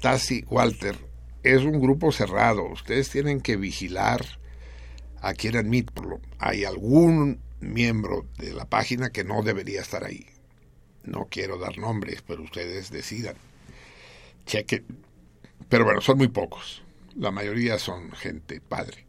[0.00, 0.96] Tassi, Walter,
[1.42, 2.64] es un grupo cerrado.
[2.64, 4.24] Ustedes tienen que vigilar
[5.20, 6.20] a quien admitirlo.
[6.38, 10.26] Hay algún miembro de la página que no debería estar ahí.
[11.08, 13.36] No quiero dar nombres, pero ustedes decidan.
[14.44, 14.84] Cheque.
[15.68, 16.82] Pero bueno, son muy pocos.
[17.16, 19.06] La mayoría son gente padre.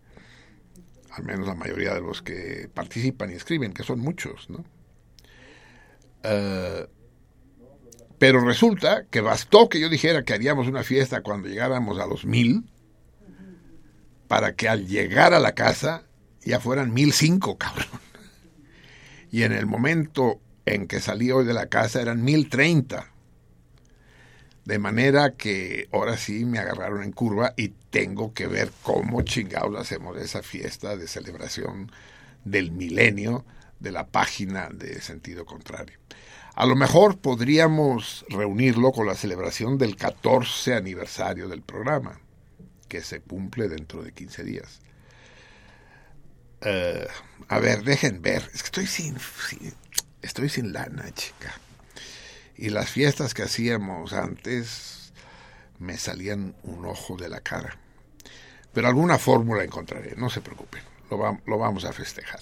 [1.12, 4.66] Al menos la mayoría de los que participan y escriben, que son muchos, ¿no?
[6.24, 6.88] Uh,
[8.18, 12.26] pero resulta que bastó que yo dijera que haríamos una fiesta cuando llegáramos a los
[12.26, 12.70] mil
[14.28, 16.04] para que al llegar a la casa
[16.44, 17.88] ya fueran mil cinco, cabrón.
[19.32, 23.12] Y en el momento en que salí hoy de la casa eran mil treinta.
[24.66, 29.76] De manera que ahora sí me agarraron en curva y tengo que ver cómo chingados
[29.80, 31.92] hacemos esa fiesta de celebración
[32.46, 33.46] del milenio
[33.80, 35.98] de la página de sentido contrario.
[36.54, 42.20] A lo mejor podríamos reunirlo con la celebración del 14 aniversario del programa,
[42.88, 44.82] que se cumple dentro de 15 días.
[46.62, 47.08] Uh,
[47.48, 48.44] a ver, dejen ver.
[48.54, 49.16] Es que estoy sin,
[50.22, 51.54] estoy sin lana, chica.
[52.56, 55.14] Y las fiestas que hacíamos antes
[55.80, 57.78] me salían un ojo de la cara.
[58.74, 60.82] Pero alguna fórmula encontraré, no se preocupen.
[61.10, 62.42] Lo, va, lo vamos a festejar.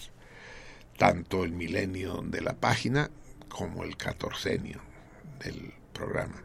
[0.97, 3.09] Tanto el milenio de la página
[3.47, 4.81] como el catorcenio
[5.39, 6.43] del programa.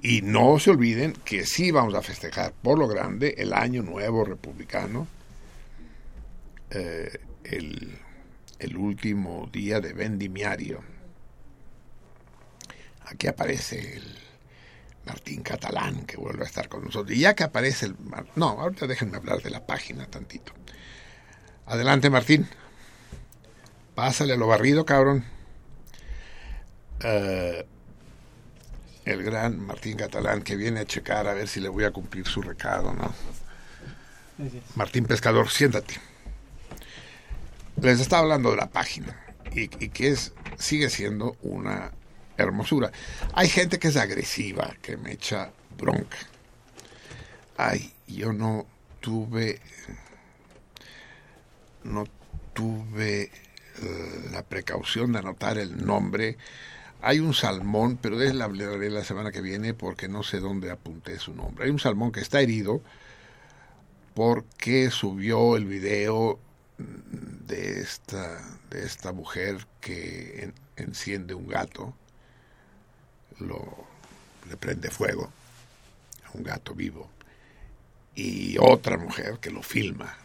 [0.00, 4.24] Y no se olviden que sí vamos a festejar por lo grande el año nuevo
[4.24, 5.06] republicano,
[6.70, 7.98] eh, el,
[8.62, 10.82] el, último día de vendimiario.
[13.06, 14.18] Aquí aparece el
[15.06, 17.16] Martín Catalán que vuelve a estar con nosotros.
[17.16, 17.96] Y ya que aparece el...
[18.36, 20.52] No, ahorita déjenme hablar de la página tantito.
[21.66, 22.48] Adelante Martín.
[23.94, 25.24] Pásale a lo barrido, cabrón.
[27.04, 27.64] Uh,
[29.04, 32.26] el gran Martín Catalán que viene a checar a ver si le voy a cumplir
[32.26, 33.12] su recado, ¿no?
[34.76, 36.11] Martín Pescador, siéntate.
[37.82, 39.18] Les estaba hablando de la página
[39.52, 41.90] y, que es sigue siendo una
[42.36, 42.92] hermosura.
[43.34, 46.18] Hay gente que es agresiva, que me echa bronca.
[47.56, 48.66] Ay, yo no
[49.00, 49.60] tuve
[51.82, 52.04] no
[52.52, 53.32] tuve
[53.82, 56.38] uh, la precaución de anotar el nombre
[57.04, 60.70] hay un salmón, pero de él hablaré la semana que viene porque no sé dónde
[60.70, 61.64] apunté su nombre.
[61.64, 62.80] Hay un salmón que está herido
[64.14, 66.38] porque subió el video
[67.46, 71.94] de esta, de esta mujer que en, enciende un gato,
[73.38, 73.86] lo,
[74.48, 75.30] le prende fuego
[76.26, 77.10] a un gato vivo,
[78.14, 80.16] y otra mujer que lo filma.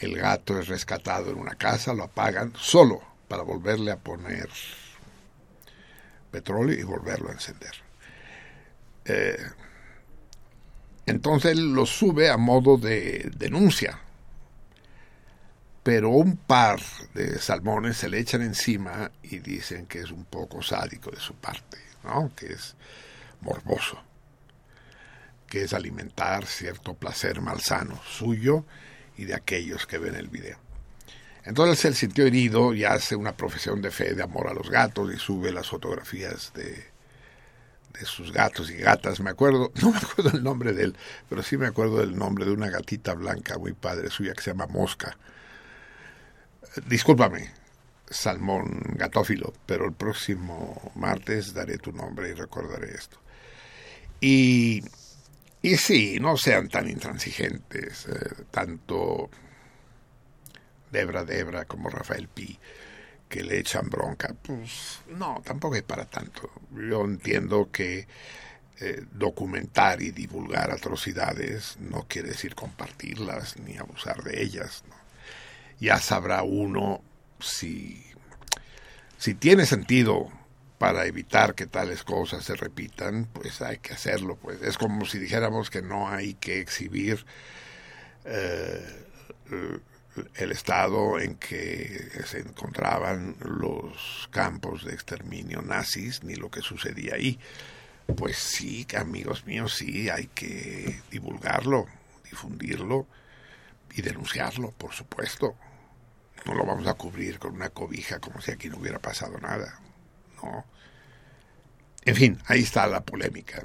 [0.00, 4.48] El gato es rescatado en una casa, lo apagan solo para volverle a poner
[6.30, 7.72] petróleo y volverlo a encender.
[9.06, 9.38] Eh,
[11.06, 14.00] entonces lo sube a modo de denuncia.
[15.86, 16.80] Pero un par
[17.14, 21.34] de salmones se le echan encima y dicen que es un poco sádico de su
[21.34, 21.78] parte.
[22.02, 22.32] ¿no?
[22.34, 22.74] Que es
[23.40, 24.02] morboso,
[25.46, 28.64] que es alimentar cierto placer malsano suyo
[29.16, 30.58] y de aquellos que ven el video.
[31.44, 35.14] Entonces él sintió herido y hace una profesión de fe de amor a los gatos
[35.14, 36.84] y sube las fotografías de,
[37.92, 39.20] de sus gatos y gatas.
[39.20, 40.96] Me acuerdo, no me acuerdo el nombre de él,
[41.28, 44.50] pero sí me acuerdo del nombre de una gatita blanca muy padre suya que se
[44.50, 45.16] llama Mosca.
[46.84, 47.50] Discúlpame,
[48.08, 53.18] Salmón Gatófilo, pero el próximo martes daré tu nombre y recordaré esto.
[54.20, 54.82] Y,
[55.62, 59.30] y sí, no sean tan intransigentes, eh, tanto
[60.90, 62.58] Debra Debra como Rafael Pi,
[63.28, 64.34] que le echan bronca.
[64.42, 66.50] Pues no, tampoco es para tanto.
[66.72, 68.06] Yo entiendo que
[68.80, 74.84] eh, documentar y divulgar atrocidades no quiere decir compartirlas ni abusar de ellas.
[74.88, 75.05] ¿no?
[75.78, 77.02] Ya sabrá uno
[77.40, 78.02] si,
[79.18, 80.30] si tiene sentido
[80.78, 84.36] para evitar que tales cosas se repitan, pues hay que hacerlo.
[84.36, 87.24] Pues es como si dijéramos que no hay que exhibir
[88.24, 89.04] eh,
[90.34, 97.14] el estado en que se encontraban los campos de exterminio nazis ni lo que sucedía
[97.14, 97.38] ahí.
[98.16, 101.86] Pues sí, amigos míos, sí, hay que divulgarlo,
[102.24, 103.06] difundirlo
[103.96, 105.56] y denunciarlo, por supuesto.
[106.44, 109.80] No lo vamos a cubrir con una cobija como si aquí no hubiera pasado nada.
[110.42, 110.64] No.
[112.04, 113.64] En fin, ahí está la polémica.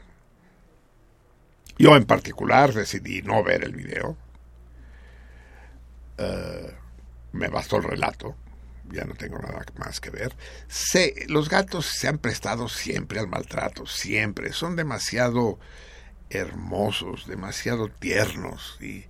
[1.78, 4.18] Yo en particular decidí no ver el video.
[6.18, 6.72] Uh,
[7.34, 8.36] me bastó el relato.
[8.90, 10.36] Ya no tengo nada más que ver.
[10.68, 14.54] Sé, los gatos se han prestado siempre al maltrato, siempre.
[14.54, 15.60] Son demasiado
[16.30, 19.06] hermosos, demasiado tiernos y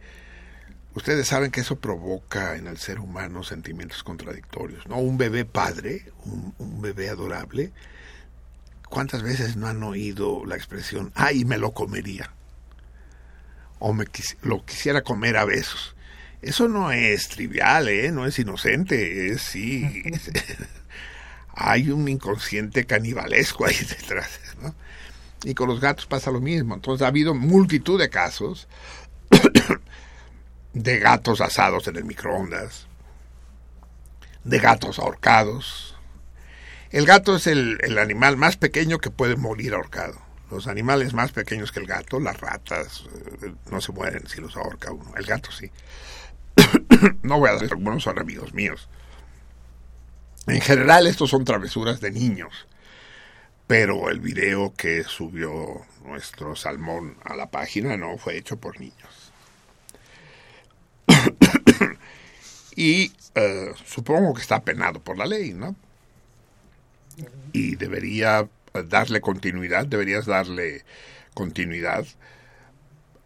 [0.95, 4.97] ustedes saben que eso provoca en el ser humano sentimientos contradictorios, ¿no?
[4.97, 7.71] Un bebé padre, un, bebé adorable,
[8.89, 12.31] ¿cuántas veces no han oído la expresión, ay, me lo comería?
[13.79, 14.05] O me
[14.43, 15.95] lo quisiera comer a besos.
[16.41, 18.11] Eso no es trivial, ¿eh?
[18.11, 20.03] No es inocente, es sí...
[21.53, 24.73] hay un inconsciente canibalesco ahí detrás, ¿no?
[25.43, 26.75] Y con los gatos pasa lo mismo.
[26.75, 28.67] Entonces ha habido multitud de casos
[30.73, 32.87] de gatos asados en el microondas,
[34.43, 35.95] de gatos ahorcados.
[36.91, 40.21] El gato es el, animal más pequeño que puede morir ahorcado.
[40.49, 43.05] Los animales más pequeños que el gato, las ratas,
[43.41, 45.13] eh, no se mueren si los ahorca uno.
[45.15, 45.71] El gato sí.
[47.21, 48.89] no voy a decir algunos son amigos míos.
[50.47, 52.67] En general, estos son travesuras de niños.
[53.67, 59.20] Pero el video que subió nuestro salmón a la página no fue hecho por niños.
[62.75, 65.75] Y uh, supongo que está penado por la ley, ¿no?
[67.53, 68.47] Y debería
[68.87, 70.83] darle continuidad, deberías darle
[71.33, 72.05] continuidad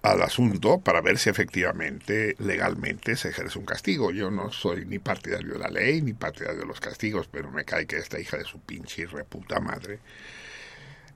[0.02, 4.12] al asunto para ver si efectivamente legalmente se ejerce un castigo.
[4.12, 7.66] Yo no soy ni partidario de la ley ni partidario de los castigos, pero me
[7.66, 10.00] cae que esta hija de su pinche y reputa madre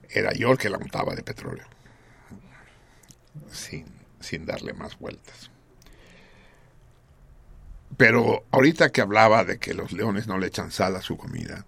[0.08, 1.66] era yo el que la untaba de petróleo,
[3.50, 3.86] sin,
[4.18, 5.49] sin darle más vueltas.
[7.96, 11.66] Pero ahorita que hablaba de que los leones no le echan sal a su comida,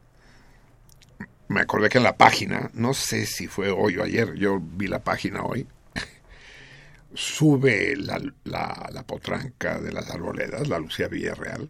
[1.48, 4.86] me acordé que en la página, no sé si fue hoy o ayer, yo vi
[4.86, 5.66] la página hoy,
[7.14, 11.68] sube la, la, potranca de las arboledas, la Lucía Villarreal,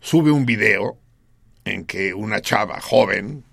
[0.00, 0.98] sube un video
[1.64, 3.44] en que una chava joven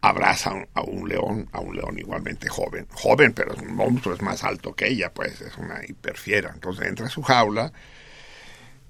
[0.00, 4.22] abraza a un león, a un león igualmente joven, joven, pero es un monstruo, es
[4.22, 6.50] más alto que ella, pues es una hiperfiera.
[6.52, 7.72] Entonces entra a su jaula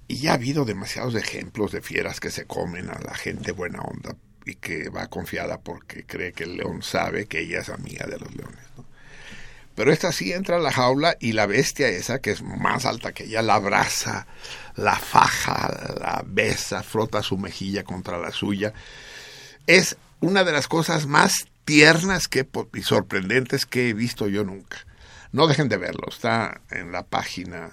[0.07, 3.81] y ya ha habido demasiados ejemplos de fieras que se comen a la gente buena
[3.81, 8.07] onda y que va confiada porque cree que el león sabe que ella es amiga
[8.07, 8.65] de los leones.
[9.75, 13.13] Pero esta sí entra a la jaula y la bestia esa, que es más alta
[13.13, 14.27] que ella, la abraza,
[14.77, 18.73] la faja, la besa, frota su mejilla contra la suya.
[19.67, 24.79] Es una de las cosas más tiernas que, y sorprendentes que he visto yo nunca.
[25.33, 27.71] No dejen de verlo, está en la página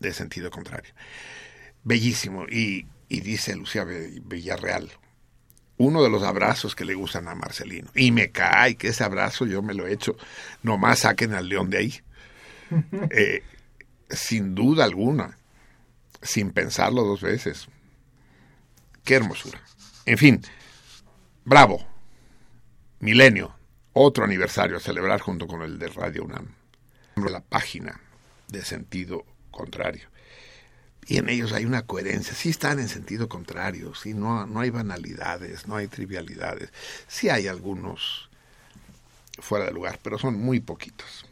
[0.00, 0.92] de sentido contrario.
[1.84, 2.46] Bellísimo.
[2.48, 4.90] Y, y dice Lucía Villarreal,
[5.76, 7.90] uno de los abrazos que le gustan a Marcelino.
[7.94, 10.16] Y me cae que ese abrazo yo me lo he hecho.
[10.62, 12.00] Nomás saquen al león de ahí.
[13.10, 13.42] Eh,
[14.08, 15.36] sin duda alguna.
[16.22, 17.68] Sin pensarlo dos veces.
[19.04, 19.60] Qué hermosura.
[20.06, 20.40] En fin,
[21.44, 21.86] bravo.
[23.00, 23.54] Milenio.
[23.92, 26.48] Otro aniversario a celebrar junto con el de Radio UNAM.
[27.16, 28.00] La página
[28.48, 30.08] de sentido contrario.
[31.06, 32.34] Y en ellos hay una coherencia.
[32.34, 36.72] Sí están en sentido contrario, sí, no, no hay banalidades, no hay trivialidades.
[37.06, 38.30] Sí hay algunos
[39.38, 41.26] fuera de lugar, pero son muy poquitos.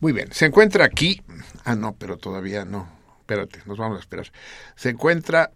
[0.00, 1.22] Muy bien, se encuentra aquí.
[1.64, 2.88] Ah, no, pero todavía no.
[3.20, 4.30] Espérate, nos vamos a esperar.
[4.74, 5.52] Se encuentra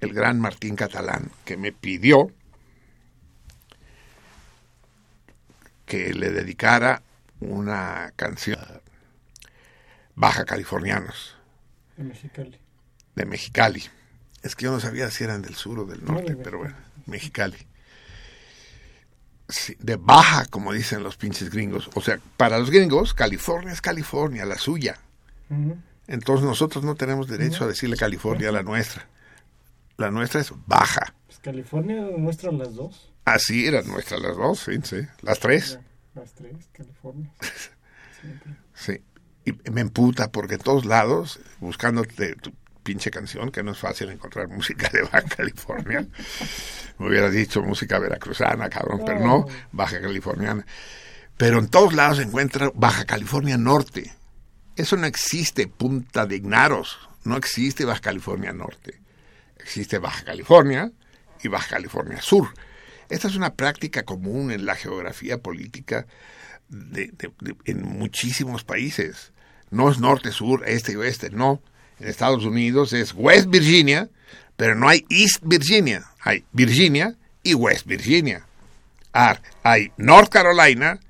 [0.00, 2.32] el gran Martín Catalán, que me pidió
[5.86, 7.02] que le dedicara
[7.40, 8.58] una canción
[10.14, 11.37] baja californianos
[11.98, 12.58] De Mexicali.
[13.14, 13.82] de Mexicali.
[14.42, 16.76] Es que yo no sabía si eran del sur o del No, norte, pero bueno,
[17.06, 17.56] Mexicali.
[19.48, 21.90] Sí, de baja, como dicen los pinches gringos.
[21.94, 24.98] O sea, para los gringos, California es California, la suya.
[26.06, 29.06] Entonces nosotros no tenemos derecho a decirle California a la nuestra.
[29.96, 31.14] La nuestra es baja.
[31.26, 33.10] Pues California muestra las dos.
[33.24, 35.00] Así eran nuestras las dos, sí, sí.
[35.22, 35.78] Las tres,
[36.14, 37.30] Las tres, California.
[38.74, 39.00] Sí.
[39.64, 44.08] Y me emputa porque en todos lados, buscándote tu pinche canción, que no es fácil
[44.10, 46.06] encontrar música de Baja California.
[46.98, 50.64] Me hubieras dicho música veracruzana, cabrón, pero no, Baja Californiana.
[51.36, 54.12] Pero en todos lados se encuentra Baja California Norte.
[54.76, 56.98] Eso no existe, Punta de Ignaros.
[57.24, 59.00] No existe Baja California Norte.
[59.58, 60.90] Existe Baja California
[61.42, 62.48] y Baja California Sur.
[63.08, 66.06] Esta es una práctica común en la geografía política
[66.68, 69.32] de- de- de- en muchísimos países.
[69.70, 71.60] No es norte, sur, este y oeste, no.
[72.00, 74.08] En Estados Unidos es West Virginia,
[74.56, 76.04] pero no hay East Virginia.
[76.20, 78.46] Hay Virginia y West Virginia.
[79.12, 81.00] Ah, hay North Carolina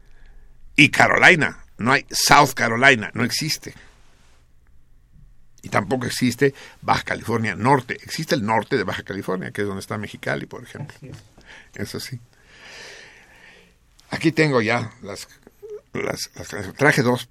[0.76, 1.64] y Carolina.
[1.78, 3.74] No hay South Carolina, no existe.
[5.62, 7.94] Y tampoco existe Baja California Norte.
[8.02, 10.96] Existe el norte de Baja California, que es donde está Mexicali, por ejemplo.
[10.96, 11.16] Así es.
[11.74, 12.18] Eso sí.
[14.10, 15.28] Aquí tengo ya las,
[15.92, 16.74] las, las.
[16.74, 17.28] Traje dos.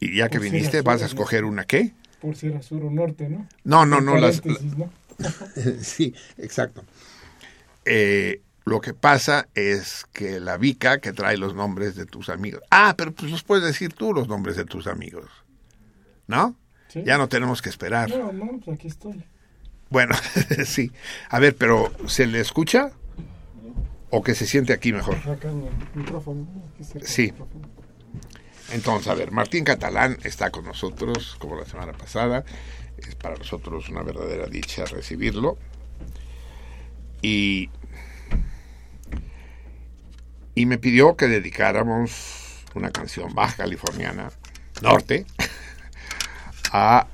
[0.00, 1.92] Y ya que viniste, vas a escoger una qué?
[2.20, 3.46] Por si era sur o norte, ¿no?
[3.64, 4.16] No, no, no.
[4.16, 4.42] Las,
[5.82, 6.82] sí, exacto.
[7.84, 12.62] Eh, lo que pasa es que la Vica que trae los nombres de tus amigos.
[12.70, 15.26] Ah, pero pues los puedes decir tú los nombres de tus amigos.
[16.26, 16.56] ¿No?
[16.88, 17.02] Sí.
[17.04, 18.08] Ya no tenemos que esperar.
[18.10, 19.24] No, no, pues aquí estoy.
[19.90, 20.14] Bueno,
[20.64, 20.92] sí.
[21.28, 22.92] A ver, pero ¿se le escucha?
[24.10, 25.16] ¿O que se siente aquí mejor?
[25.28, 26.42] Acá en el micrófono.
[26.52, 26.62] ¿no?
[26.74, 27.22] Aquí cerca del Sí.
[27.32, 27.68] micrófono.
[28.72, 32.44] Entonces, a ver, Martín Catalán está con nosotros, como la semana pasada.
[32.96, 35.58] Es para nosotros una verdadera dicha recibirlo.
[37.22, 37.70] Y,
[40.54, 44.30] y me pidió que dedicáramos una canción baja californiana,
[44.82, 45.26] norte,
[46.72, 47.08] a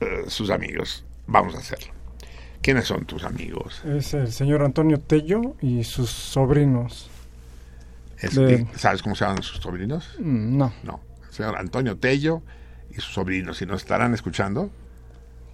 [0.00, 1.04] eh, sus amigos.
[1.26, 1.92] Vamos a hacerlo.
[2.62, 3.82] ¿Quiénes son tus amigos?
[3.84, 7.08] Es el señor Antonio Tello y sus sobrinos.
[8.20, 10.14] De- ¿Sabes cómo se llaman sus sobrinos?
[10.18, 11.00] Mm, No, No.
[11.28, 12.42] El señor Antonio Tello
[12.90, 13.58] y sus sobrinos.
[13.58, 14.70] Si nos estarán escuchando,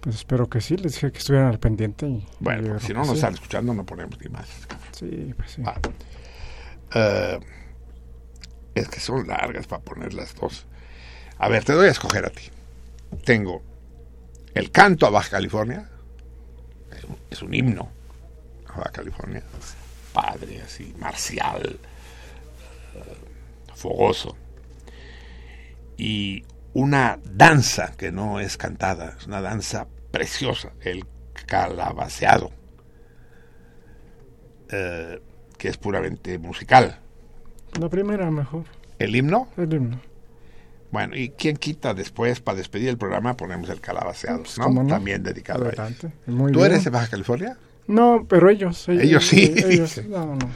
[0.01, 0.77] pues espero que sí.
[0.77, 2.07] Les dije que estuvieran al pendiente.
[2.07, 3.13] Y, Bueno, si no nos sí.
[3.15, 4.47] están escuchando, no ponemos ni más.
[4.91, 5.61] Sí, pues sí.
[5.65, 5.79] Ah.
[6.95, 7.39] Eh,
[8.75, 10.65] es que son largas para poner las dos.
[11.37, 12.49] A ver, te doy a escoger a ti.
[13.23, 13.61] Tengo
[14.53, 15.89] el canto a Baja California.
[16.97, 17.89] Es un- Es un himno
[18.67, 19.43] a Baja California.
[20.13, 21.77] Padre, así, marcial,
[23.73, 24.35] fogoso.
[25.97, 26.43] Y
[26.73, 31.05] una danza que no es cantada, es una danza preciosa, el
[31.47, 32.51] calabaceado
[34.69, 35.21] eh,
[35.57, 36.99] que es puramente musical.
[37.79, 38.63] La primera mejor.
[38.99, 39.99] El himno, El himno.
[40.91, 44.63] bueno, y quién quita después, para despedir el programa, ponemos el calabaceado, Pues, ¿no?
[44.65, 44.89] ¿cómo no?
[44.89, 46.05] También dedicado a ellos.
[46.25, 46.71] Muy ¿Tú bien.
[46.71, 47.57] eres de Baja California?
[47.87, 48.87] No, pero ellos.
[48.89, 49.53] Ellos sí.
[49.55, 50.49] Ellos, no, no.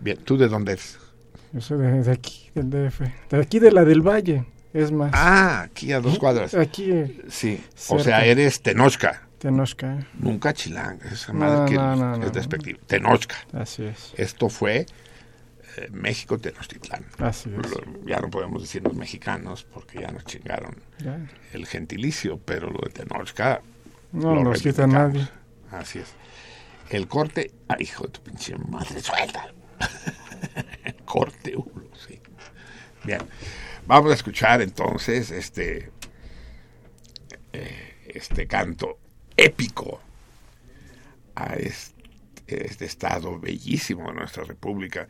[0.00, 0.98] Bien, ¿tú de dónde eres?
[1.56, 3.00] Yo soy de, de aquí, del DF.
[3.30, 4.44] De aquí de la del Valle.
[4.74, 5.10] Es más.
[5.14, 6.52] Ah, aquí a dos cuadras.
[6.54, 9.22] Aquí, eh, Sí, o sea, eres Tenochca.
[9.38, 9.94] Tenochca.
[10.00, 10.06] ¿eh?
[10.18, 12.30] Nunca chilanga, esa No, madre que no, no, es no.
[12.30, 12.78] despectivo.
[12.86, 13.36] Tenochca.
[13.54, 14.12] Así es.
[14.18, 14.84] Esto fue
[15.78, 17.06] eh, México Tenochtitlán.
[17.20, 17.70] Así es.
[17.70, 21.18] Lo- Ya no podemos decirnos mexicanos porque ya nos chingaron Ya.
[21.54, 23.62] el gentilicio, pero lo de Tenochca
[24.12, 25.26] No lo nos quita nadie.
[25.70, 26.12] Así es.
[26.90, 29.54] El corte, ay, hijo de tu pinche madre, suelta.
[31.06, 32.20] corte uno, sí.
[33.04, 33.22] Bien.
[33.86, 35.90] Vamos a escuchar entonces este
[37.52, 38.98] eh, este canto
[39.36, 40.00] épico
[41.34, 45.06] a este, este estado bellísimo de nuestra república,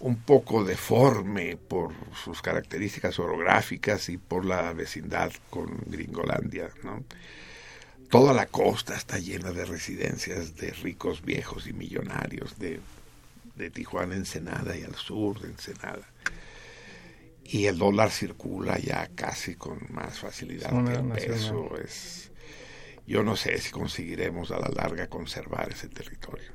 [0.00, 1.92] un poco deforme por
[2.24, 6.70] sus características orográficas y por la vecindad con Gringolandia.
[8.10, 12.80] Toda la costa está llena de residencias de ricos viejos y millonarios de,
[13.54, 16.08] de Tijuana, Ensenada y al sur de Ensenada.
[17.44, 21.76] y el dólar circula ya casi con más facilidad que el peso.
[21.76, 22.32] Es,
[23.06, 26.50] yo no sé si conseguiremos a la larga conservar ese territorio.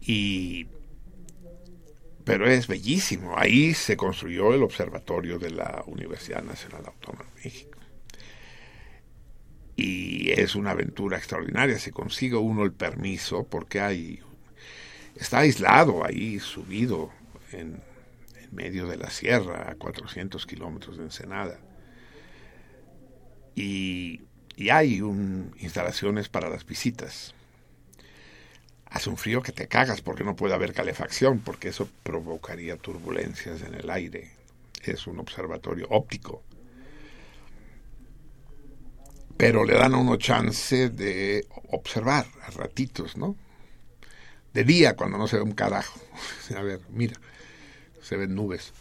[0.00, 0.66] Y
[2.24, 3.36] pero es bellísimo.
[3.36, 7.78] Ahí se construyó el observatorio de la Universidad Nacional Autónoma de México.
[9.74, 11.78] Y es una aventura extraordinaria.
[11.78, 14.20] Si consigue uno el permiso, porque hay
[15.16, 17.10] está aislado ahí, subido
[17.52, 17.82] en,
[18.40, 21.58] en medio de la sierra, a 400 kilómetros de Ensenada.
[23.54, 24.22] Y,
[24.56, 27.34] y hay un, instalaciones para las visitas.
[28.86, 33.62] Hace un frío que te cagas porque no puede haber calefacción, porque eso provocaría turbulencias
[33.62, 34.30] en el aire.
[34.82, 36.42] Es un observatorio óptico.
[39.36, 43.34] Pero le dan a uno chance de observar a ratitos, ¿no?
[44.52, 45.98] De día, cuando no se ve un carajo.
[46.56, 47.14] A ver, mira,
[48.02, 48.72] se ven nubes.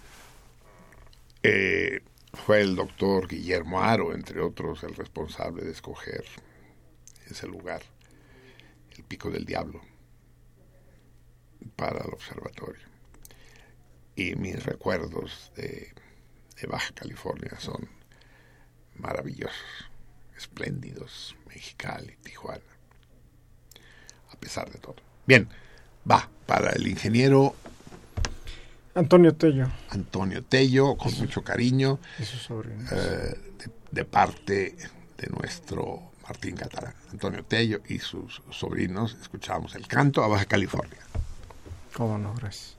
[1.44, 2.02] Eh,
[2.34, 6.26] fue el doctor Guillermo Aro, entre otros, el responsable de escoger
[7.30, 7.82] ese lugar,
[8.98, 9.82] el Pico del Diablo,
[11.76, 12.86] para el observatorio.
[14.16, 15.94] Y mis recuerdos de,
[16.60, 17.90] de Baja California son
[18.96, 19.90] maravillosos,
[20.36, 22.62] espléndidos, Mexicali, Tijuana,
[24.32, 25.11] a pesar de todo.
[25.26, 25.48] Bien,
[26.10, 27.56] va para el ingeniero
[28.94, 34.76] Antonio Tello Antonio Tello, con mucho cariño, eh, de, de parte
[35.18, 36.94] de nuestro Martín Catalán.
[37.12, 41.00] Antonio Tello y sus sobrinos, escuchamos el canto a Baja California.
[41.94, 42.78] Cómo no, gracias.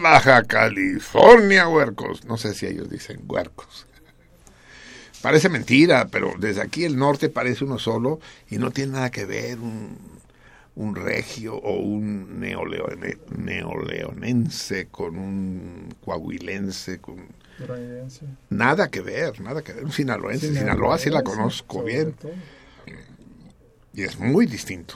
[0.00, 2.24] Baja California, huercos.
[2.24, 3.86] No sé si ellos dicen huercos.
[5.20, 8.18] Parece mentira, pero desde aquí el norte parece uno solo
[8.50, 9.58] y no tiene nada que ver.
[9.58, 10.12] Un
[10.74, 17.26] un regio o un neoleone- neoleonense con un coahuilense, con
[18.48, 19.84] nada que ver, nada que ver.
[19.84, 22.32] Un sinaloense, Sinaloa sí la conozco bien todo.
[23.92, 24.94] y es muy distinto.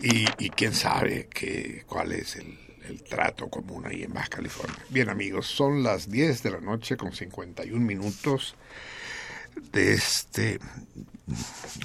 [0.00, 2.58] Y, quién sabe que, cuál es el,
[3.08, 4.78] trato común ahí en Baja California.
[4.90, 8.54] Bien amigos, son las 10 de la noche con 51 minutos
[9.72, 10.60] de este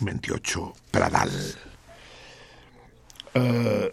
[0.01, 1.31] 28 Pradal.
[3.33, 3.91] Eh,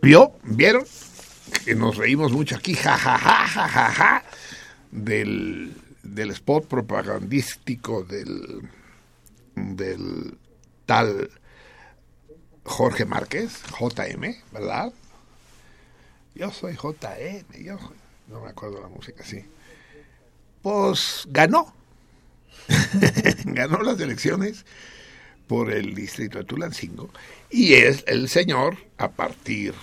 [0.00, 0.32] ¿Vio?
[0.44, 0.84] ¿Vieron?
[1.64, 4.24] Que nos reímos mucho aquí, ja, ja, ja, ja, ja, ja,
[4.90, 8.62] del, del spot propagandístico del,
[9.54, 10.38] del
[10.90, 11.30] tal
[12.64, 14.92] Jorge Márquez, JM, ¿verdad?
[16.34, 17.78] Yo soy JM, yo
[18.26, 19.44] no me acuerdo la música, sí.
[20.62, 21.72] Pues ganó.
[23.44, 24.66] ganó las elecciones
[25.46, 27.10] por el distrito de Tulancingo
[27.50, 29.74] y es el señor a partir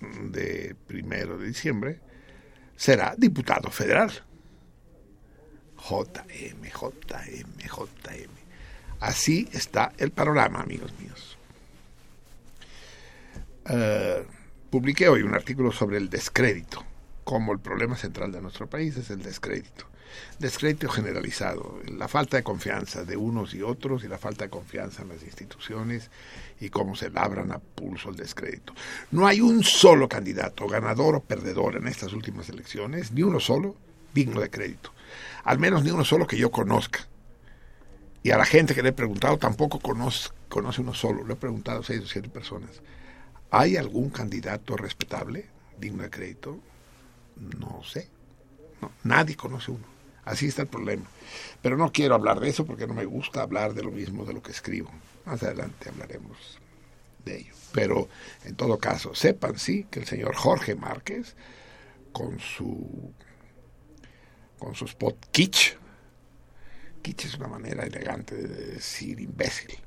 [0.00, 2.00] de primero de diciembre
[2.74, 4.10] será diputado federal.
[5.76, 8.35] JM, JM, JM.
[9.06, 11.38] Así está el panorama, amigos míos.
[13.68, 14.26] Eh,
[14.68, 16.82] publiqué hoy un artículo sobre el descrédito,
[17.22, 19.86] como el problema central de nuestro país es el descrédito.
[20.40, 25.02] Descrédito generalizado, la falta de confianza de unos y otros y la falta de confianza
[25.02, 26.10] en las instituciones
[26.60, 28.74] y cómo se labran a pulso el descrédito.
[29.12, 33.76] No hay un solo candidato, ganador o perdedor en estas últimas elecciones, ni uno solo
[34.12, 34.92] digno de crédito.
[35.44, 37.06] Al menos ni uno solo que yo conozca.
[38.26, 41.24] Y a la gente que le he preguntado tampoco conoce, conoce uno solo.
[41.24, 42.82] Le he preguntado a seis o siete personas.
[43.52, 45.46] ¿Hay algún candidato respetable,
[45.78, 46.58] digno de crédito?
[47.36, 48.08] No sé.
[49.04, 49.84] Nadie conoce uno.
[50.24, 51.04] Así está el problema.
[51.62, 54.34] Pero no quiero hablar de eso porque no me gusta hablar de lo mismo de
[54.34, 54.90] lo que escribo.
[55.24, 56.58] Más adelante hablaremos
[57.24, 57.54] de ello.
[57.72, 58.08] Pero
[58.44, 61.36] en todo caso, sepan sí que el señor Jorge Márquez,
[62.10, 63.12] con su
[64.58, 65.76] con su spot kitsch,
[67.06, 69.78] kitsch es una manera elegante de decir imbécil,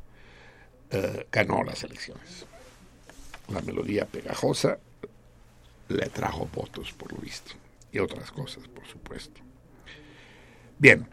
[0.91, 2.45] eh, ganó las elecciones.
[3.49, 4.79] La melodía pegajosa
[5.89, 7.51] le trajo votos, por lo visto,
[7.91, 9.41] y otras cosas, por supuesto.
[10.77, 11.09] Bien,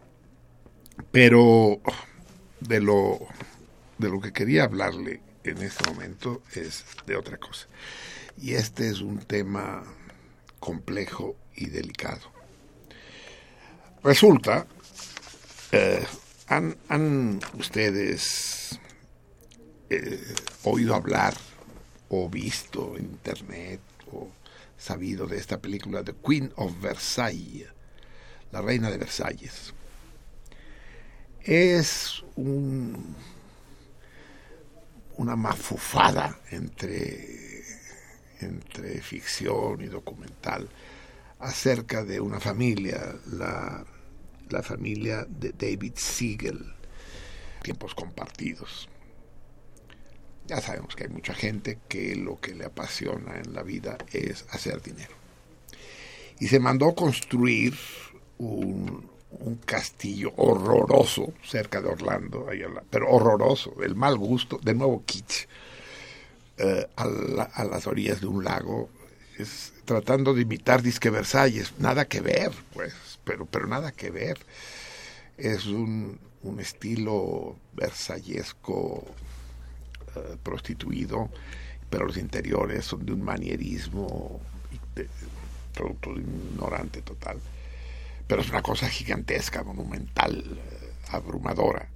[1.10, 1.80] pero
[2.60, 3.18] de lo,
[3.98, 7.66] de lo que quería hablarle en este momento es de otra cosa.
[8.40, 9.82] Y este es un tema
[10.60, 12.30] complejo y delicado.
[14.04, 14.68] Resulta,
[15.72, 16.06] eh,
[16.48, 18.78] ¿han, han ustedes
[19.90, 21.34] eh, oído hablar
[22.08, 23.80] o visto en internet
[24.12, 24.28] o
[24.78, 27.68] sabido de esta película The Queen of Versailles,
[28.52, 29.74] la reina de Versalles?
[31.42, 33.16] Es un,
[35.16, 37.64] una mafufada entre,
[38.40, 40.68] entre ficción y documental
[41.38, 43.84] acerca de una familia, la,
[44.50, 46.74] la familia de David Siegel,
[47.62, 48.88] tiempos compartidos.
[50.46, 54.46] Ya sabemos que hay mucha gente que lo que le apasiona en la vida es
[54.50, 55.14] hacer dinero.
[56.38, 57.74] Y se mandó construir
[58.38, 59.14] un,
[59.66, 62.46] castillo horroroso cerca de Orlando,
[62.88, 65.46] pero horroroso, del mal gusto, de nuevo kitsch,
[66.56, 68.88] eh, a las orillas de un lago,
[69.38, 72.94] es, tratando de imitar Disque Versalles, nada que ver, pues,
[73.26, 74.38] pero, pero nada que ver.
[75.36, 79.04] Es un, un estilo versallesco
[80.14, 81.28] eh, prostituido,
[81.90, 84.40] pero los interiores son de un manierismo
[85.74, 87.38] producto de ignorante total.
[88.26, 91.88] Pero es una cosa gigantesca, monumental, eh, abrumadora.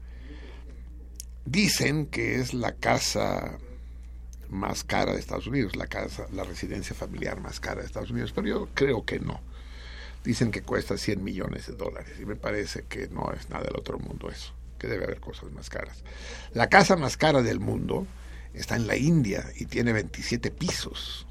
[1.46, 3.58] Dicen que es la casa
[4.50, 8.32] más cara de Estados Unidos, la casa, la residencia familiar más cara de Estados Unidos,
[8.32, 9.40] pero yo creo que no.
[10.24, 13.76] Dicen que cuesta 100 millones de dólares y me parece que no es nada del
[13.76, 16.04] otro mundo eso, que debe haber cosas más caras.
[16.52, 18.06] La casa más cara del mundo
[18.52, 21.26] está en la India y tiene 27 pisos.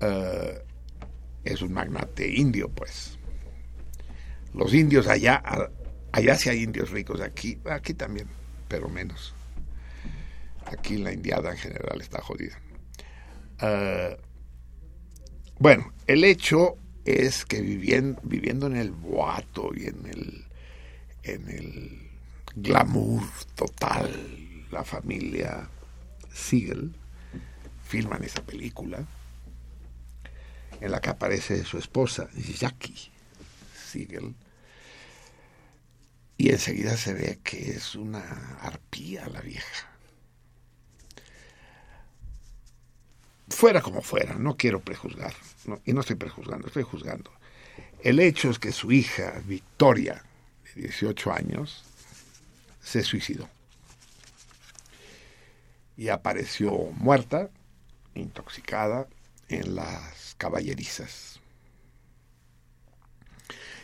[0.00, 0.62] Eh,
[1.44, 3.18] es un magnate indio, pues.
[4.54, 5.42] Los indios allá,
[6.12, 8.28] allá sí hay indios ricos, aquí, aquí también,
[8.68, 9.34] pero menos.
[10.66, 12.60] Aquí la indiada en general está jodida.
[13.62, 14.16] Eh,
[15.58, 16.76] bueno, el hecho
[17.12, 20.44] es que viviendo, viviendo en el boato y en el,
[21.22, 22.10] en el
[22.56, 23.22] glamour
[23.54, 24.10] total,
[24.70, 25.68] la familia
[26.32, 26.94] Siegel
[27.84, 29.06] filman esa película
[30.80, 33.10] en la que aparece su esposa, Jackie
[33.74, 34.34] Siegel,
[36.36, 38.22] Y enseguida se ve que es una
[38.60, 39.89] arpía la vieja.
[43.50, 45.34] Fuera como fuera, no quiero prejuzgar,
[45.84, 47.30] y no estoy prejuzgando, estoy juzgando.
[48.02, 50.24] El hecho es que su hija, Victoria,
[50.74, 51.84] de 18 años,
[52.80, 53.48] se suicidó.
[55.96, 57.50] Y apareció muerta,
[58.14, 59.06] intoxicada,
[59.48, 61.40] en las caballerizas.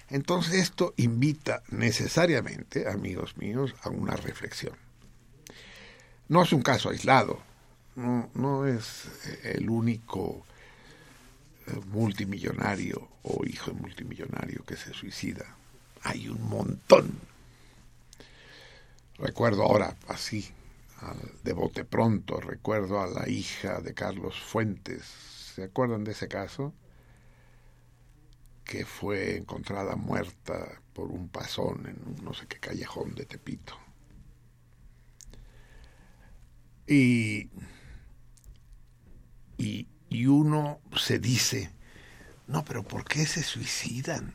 [0.08, 4.76] Entonces esto invita necesariamente, amigos míos, a una reflexión.
[6.28, 7.42] No es un caso aislado,
[7.96, 10.44] no, no es eh, el único
[11.66, 15.44] eh, multimillonario o hijo de multimillonario que se suicida.
[16.02, 17.10] Hay un montón.
[19.18, 20.48] Recuerdo ahora, así,
[21.00, 25.04] al- de bote pronto, recuerdo a la hija de Carlos Fuentes.
[25.54, 26.72] ¿Se acuerdan de ese caso?
[28.64, 33.78] Que fue encontrada muerta por un pasón en un no sé qué callejón de Tepito.
[36.86, 37.48] Y,
[39.58, 41.70] y, y uno se dice,
[42.46, 44.34] no, pero ¿por qué se suicidan?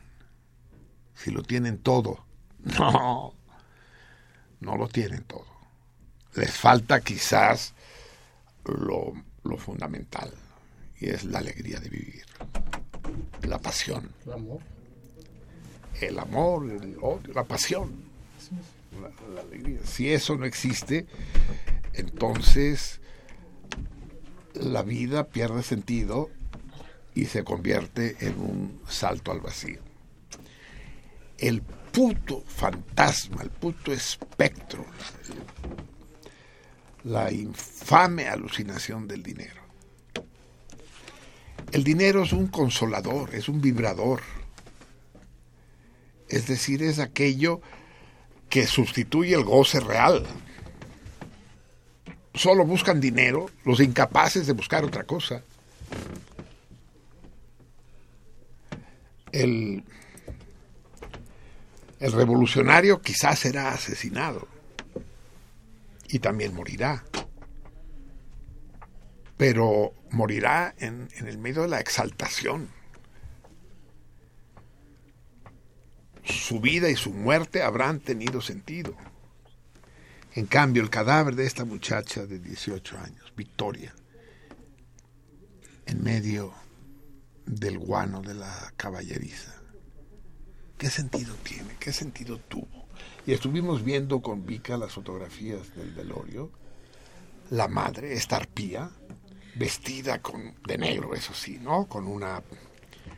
[1.14, 2.24] Si lo tienen todo.
[2.78, 3.34] No,
[4.60, 5.46] no lo tienen todo.
[6.34, 7.74] Les falta quizás
[8.64, 9.12] lo,
[9.42, 10.32] lo fundamental,
[11.00, 12.24] y es la alegría de vivir,
[13.42, 14.60] la pasión, El amor.
[16.00, 18.04] el amor, el odio, la pasión,
[19.02, 19.80] la, la alegría.
[19.84, 21.06] Si eso no existe,
[21.94, 23.00] entonces
[24.54, 26.30] la vida pierde sentido
[27.14, 29.80] y se convierte en un salto al vacío.
[31.38, 34.84] El puto fantasma, el puto espectro,
[37.04, 39.60] la infame alucinación del dinero.
[41.72, 44.20] El dinero es un consolador, es un vibrador.
[46.28, 47.60] Es decir, es aquello
[48.48, 50.26] que sustituye el goce real.
[52.34, 55.42] Solo buscan dinero los incapaces de buscar otra cosa.
[59.30, 59.84] El,
[62.00, 64.48] el revolucionario quizás será asesinado
[66.08, 67.04] y también morirá.
[69.36, 72.68] Pero morirá en, en el medio de la exaltación.
[76.24, 78.94] Su vida y su muerte habrán tenido sentido.
[80.34, 83.94] En cambio, el cadáver de esta muchacha de 18 años, Victoria,
[85.84, 86.54] en medio
[87.44, 89.52] del guano de la caballeriza,
[90.78, 91.76] ¿qué sentido tiene?
[91.78, 92.88] ¿Qué sentido tuvo?
[93.26, 96.50] Y estuvimos viendo con Vika las fotografías del velorio.
[97.50, 98.90] La madre, esta arpía,
[99.56, 101.86] vestida con, de negro, eso sí, ¿no?
[101.86, 102.42] Con una...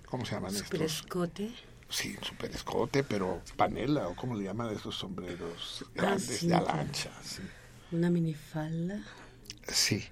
[0.06, 0.80] ¿Cómo se llaman estos?
[0.80, 1.52] escote.
[1.89, 6.55] Sí, super escote, pero panela, o cómo le llaman esos sombreros grandes Ah, sí, de
[6.55, 6.80] ala claro.
[6.80, 7.11] ancha.
[7.22, 7.43] Sí.
[7.93, 9.03] Una minifalda.
[9.68, 10.05] Sí.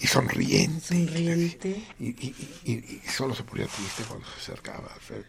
[0.00, 0.80] Y sonriente.
[1.06, 1.82] Sonriente.
[1.98, 2.34] Y, y-
[2.64, 5.24] y- y- y solo se ponía triste cuando se acercaba a Fer.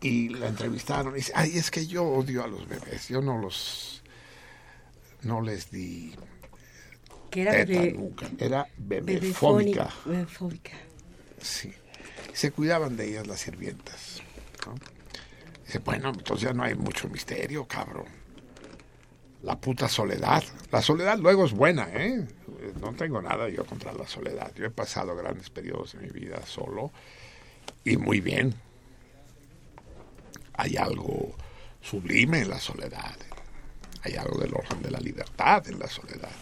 [0.00, 3.38] Y la entrevistaron y dice, ay, es que yo odio a los bebés, yo no
[3.38, 4.02] los,
[5.22, 6.14] no les di
[7.30, 9.90] Que era teta bebé, nunca, era bebefónica.
[10.06, 10.72] Bebefóbica.
[11.40, 11.72] Sí.
[12.32, 14.20] Se cuidaban de ellas las sirvientas.
[14.66, 14.74] ¿No?
[15.64, 18.06] Dice, bueno, entonces ya no hay mucho misterio, cabrón.
[19.42, 20.42] La puta soledad.
[20.70, 22.26] La soledad luego es buena, ¿eh?
[22.80, 24.52] No tengo nada yo contra la soledad.
[24.54, 26.90] Yo he pasado grandes periodos en mi vida solo
[27.84, 28.54] y muy bien.
[30.54, 31.34] Hay algo
[31.82, 33.16] sublime en la soledad.
[34.02, 36.32] Hay algo del orden de la libertad en la soledad.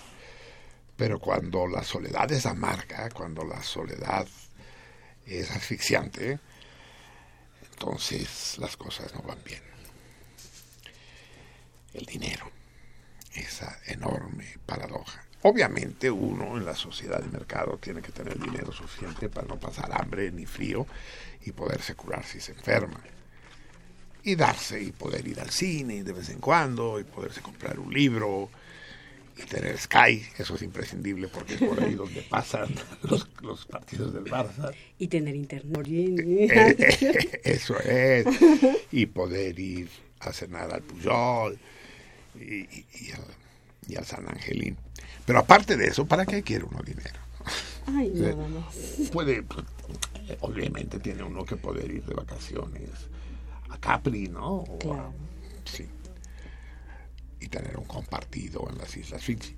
[0.97, 4.27] Pero cuando la soledad es amarga, cuando la soledad
[5.27, 6.39] es asfixiante,
[7.73, 9.63] entonces las cosas no van bien.
[11.95, 12.51] El dinero,
[13.35, 15.25] esa enorme paradoja.
[15.43, 19.91] Obviamente uno en la sociedad de mercado tiene que tener dinero suficiente para no pasar
[19.93, 20.87] hambre ni frío
[21.45, 23.01] y poderse curar si se enferma.
[24.23, 27.93] Y darse y poder ir al cine de vez en cuando y poderse comprar un
[27.93, 28.51] libro
[29.37, 32.69] y tener Sky, eso es imprescindible porque es por ahí donde pasan
[33.03, 34.73] los, los partidos del Barça.
[34.99, 35.87] Y tener internet.
[35.89, 38.27] Eh, eh, eso es.
[38.91, 39.89] Y poder ir
[40.21, 41.59] a cenar al Puyol
[42.39, 43.25] y, y- y al,
[43.89, 44.77] y al San Angelín.
[45.27, 47.21] Pero aparte de eso, ¿para qué quiere uno dinero?
[47.87, 48.77] Ay, nada más.
[49.13, 49.65] Puede, pues,
[50.41, 52.91] obviamente tiene uno que poder ir de vacaciones
[53.71, 54.59] a Capri, ¿no?
[54.59, 55.15] O a- Claro.
[55.65, 55.87] sí.
[57.43, 59.57] Y tener un compartido en las Islas Fiji.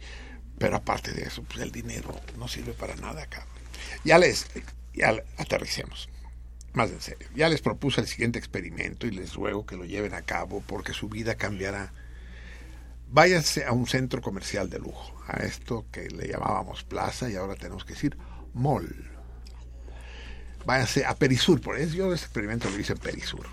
[0.58, 3.52] Pero aparte de eso, pues el dinero no sirve para nada, cabrón.
[4.04, 4.46] Ya les,
[4.94, 6.08] ya aterricemos.
[6.72, 7.28] Más en serio.
[7.34, 10.92] Ya les propuse el siguiente experimento y les ruego que lo lleven a cabo porque
[10.92, 11.92] su vida cambiará
[13.14, 17.54] váyanse a un centro comercial de lujo, a esto que le llamábamos plaza y ahora
[17.54, 18.18] tenemos que decir
[18.52, 18.92] mall.
[20.66, 23.46] Váyanse a Perisur, por eso yo ese experimento lo hice en Perisur,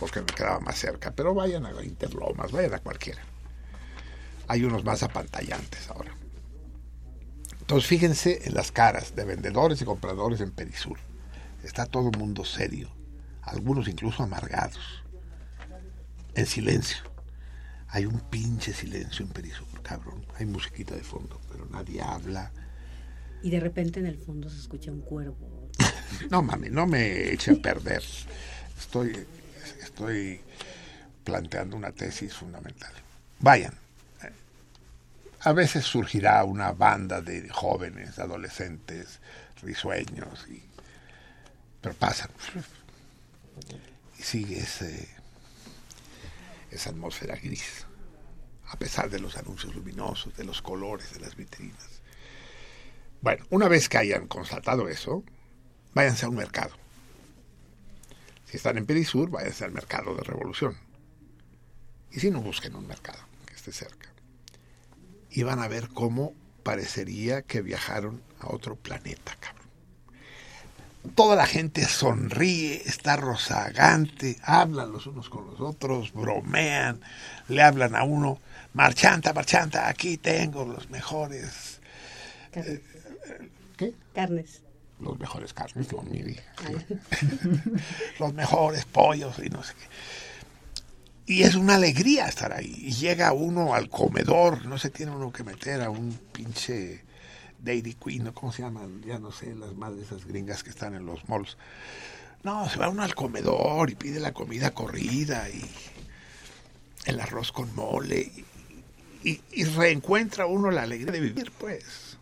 [0.00, 3.22] porque me quedaba más cerca, pero vayan a Interlomas, vayan a cualquiera.
[4.48, 6.12] Hay unos más apantallantes ahora.
[7.60, 10.98] Entonces fíjense en las caras de vendedores y compradores en Perisur.
[11.62, 12.88] Está todo el mundo serio,
[13.42, 15.04] algunos incluso amargados,
[16.34, 16.98] en silencio.
[17.88, 20.24] Hay un pinche silencio en Perisur, cabrón.
[20.38, 22.52] Hay musiquita de fondo, pero nadie habla.
[23.42, 25.68] Y de repente en el fondo se escucha un cuervo.
[26.30, 28.02] No mames, no me eche a perder.
[28.78, 29.26] Estoy,
[29.82, 30.40] estoy
[31.22, 32.92] planteando una tesis fundamental.
[33.40, 33.74] Vayan.
[35.40, 39.20] A veces surgirá una banda de jóvenes, adolescentes,
[39.62, 40.62] risueños, y,
[41.80, 42.30] pero pasan.
[44.18, 44.58] Y sigue
[46.70, 47.86] esa atmósfera gris,
[48.66, 52.02] a pesar de los anuncios luminosos, de los colores de las vitrinas.
[53.20, 55.22] Bueno, una vez que hayan constatado eso,
[55.94, 56.74] váyanse a un mercado.
[58.44, 60.76] Si están en Perisur, váyanse al mercado de Revolución.
[62.10, 64.08] Y si no, busquen un mercado que esté cerca.
[65.30, 69.58] Y van a ver cómo parecería que viajaron a otro planeta, cabrón.
[71.14, 77.00] Toda la gente sonríe, está rozagante, hablan los unos con los otros, bromean,
[77.48, 78.40] le hablan a uno,
[78.74, 81.80] marchanta, marchanta, aquí tengo los mejores,
[82.50, 82.80] Carnes.
[83.76, 83.94] ¿qué?
[84.14, 84.62] Carnes.
[85.00, 86.42] Los mejores carnes, lo mire.
[88.18, 89.86] los mejores pollos y no sé qué.
[91.28, 92.74] Y es una alegría estar ahí.
[92.78, 97.04] Y llega uno al comedor, no se tiene uno que meter a un pinche
[97.58, 98.32] Dairy Queen.
[98.32, 99.02] ¿cómo se llaman?
[99.02, 101.58] Ya no sé, las madres esas gringas que están en los malls.
[102.44, 105.62] No, se va uno al comedor y pide la comida corrida y
[107.04, 108.32] el arroz con mole
[109.22, 112.16] y, reencuentra uno la alegría de vivir, pues.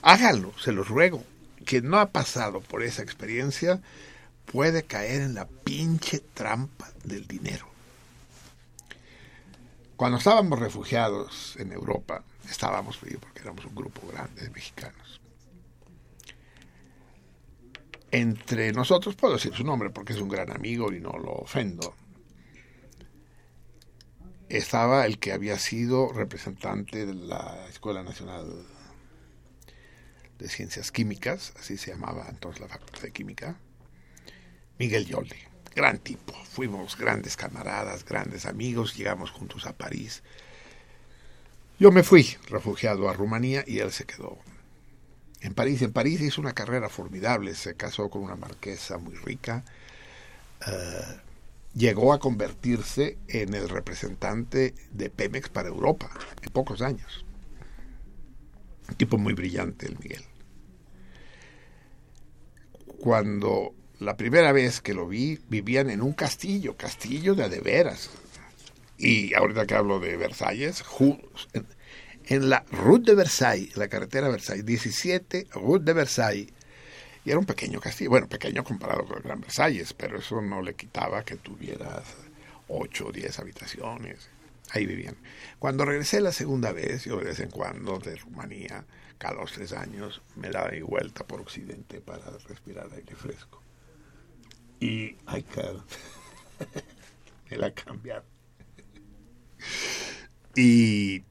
[0.00, 1.22] Háganlo, se los ruego.
[1.66, 3.82] Quien no ha pasado por esa experiencia
[4.50, 7.66] puede caer en la pinche trampa del dinero.
[9.96, 15.20] Cuando estábamos refugiados en Europa, estábamos, porque éramos un grupo grande de mexicanos.
[18.10, 21.94] Entre nosotros, puedo decir su nombre porque es un gran amigo y no lo ofendo,
[24.48, 28.64] estaba el que había sido representante de la Escuela Nacional
[30.38, 33.58] de Ciencias Químicas, así se llamaba entonces la Facultad de Química,
[34.78, 35.36] Miguel Yoli,
[35.74, 40.22] gran tipo, fuimos grandes camaradas, grandes amigos, llegamos juntos a París.
[41.78, 44.38] Yo me fui refugiado a Rumanía y él se quedó
[45.40, 45.82] en París.
[45.82, 49.64] En París hizo una carrera formidable, se casó con una marquesa muy rica,
[50.66, 51.20] uh,
[51.74, 56.10] llegó a convertirse en el representante de Pemex para Europa
[56.42, 57.24] en pocos años.
[58.88, 60.24] Un tipo muy brillante, el Miguel.
[62.98, 68.10] Cuando la primera vez que lo vi, vivían en un castillo, castillo de adeveras.
[68.98, 70.82] Y ahorita que hablo de Versalles,
[72.24, 76.52] en, la Route de Versailles, la carretera Versailles, 17 Route de Versailles.
[77.24, 80.62] Y era un pequeño castillo, bueno, pequeño comparado con el Gran Versalles, pero eso no
[80.62, 82.04] le quitaba que tuvieras
[82.68, 84.30] 8 o 10 habitaciones
[84.70, 85.16] ahí vivían.
[85.58, 88.84] Cuando regresé la segunda vez, yo de vez en cuando de Rumanía,
[89.18, 93.62] cada dos tres años, me daba vuelta por Occidente para respirar aire fresco.
[94.80, 95.84] Y, ay, cara,
[97.50, 98.24] me la cambiado.
[100.54, 101.22] Y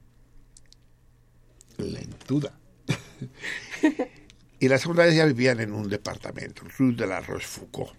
[1.78, 2.52] lentuda.
[4.60, 7.92] y la segunda vez ya vivían en un departamento, Rue de la Rochefoucauld,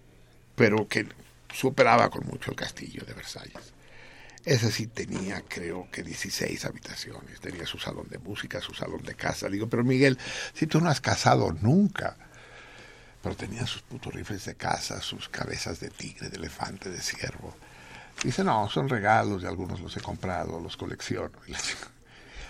[0.54, 1.06] pero que
[1.52, 3.72] superaba con mucho el castillo de Versalles.
[4.44, 7.40] Ese sí tenía, creo que 16 habitaciones.
[7.40, 9.48] Tenía su salón de música, su salón de casa.
[9.48, 10.18] Digo, pero Miguel,
[10.54, 12.16] si tú no has casado nunca.
[13.22, 17.54] Pero tenía sus putos rifles de casa, sus cabezas de tigre, de elefante, de ciervo.
[18.22, 21.38] Dice, no, son regalos, de algunos los he comprado, los colecciono.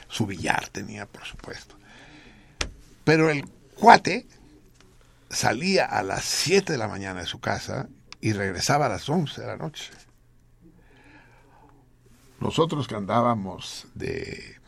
[0.08, 1.76] Su billar tenía, por supuesto.
[3.04, 4.26] Pero el cuate
[5.30, 7.88] salía a las 7 de la mañana de su casa
[8.20, 9.92] y regresaba a las 11 de la noche.
[12.40, 14.58] Nosotros que andábamos de,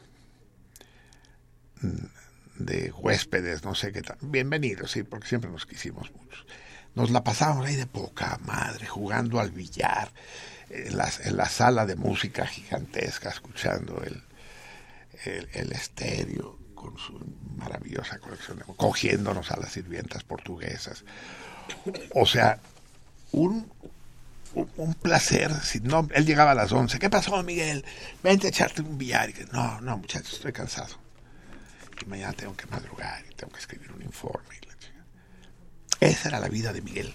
[2.64, 6.44] de huéspedes, no sé qué tal, bienvenidos, sí, porque siempre nos quisimos mucho.
[6.94, 10.12] Nos la pasábamos ahí de poca madre, jugando al billar,
[10.68, 14.22] en la, en la sala de música gigantesca, escuchando el,
[15.52, 17.18] el, estéreo con su
[17.56, 21.04] maravillosa colección, de, cogiéndonos a las sirvientas portuguesas.
[22.14, 22.58] O sea,
[23.32, 23.70] un
[24.54, 25.52] un, placer.
[25.62, 26.98] Si no, él llegaba a las 11.
[26.98, 27.84] ¿Qué pasó, Miguel?
[28.22, 29.32] Vente a echarte un billar.
[29.52, 30.99] No, no, muchachos, estoy cansado.
[32.00, 34.56] Y mañana tengo que madrugar y tengo que escribir un informe.
[34.60, 34.70] y la.
[36.00, 37.12] Esa era la vida de Miguel.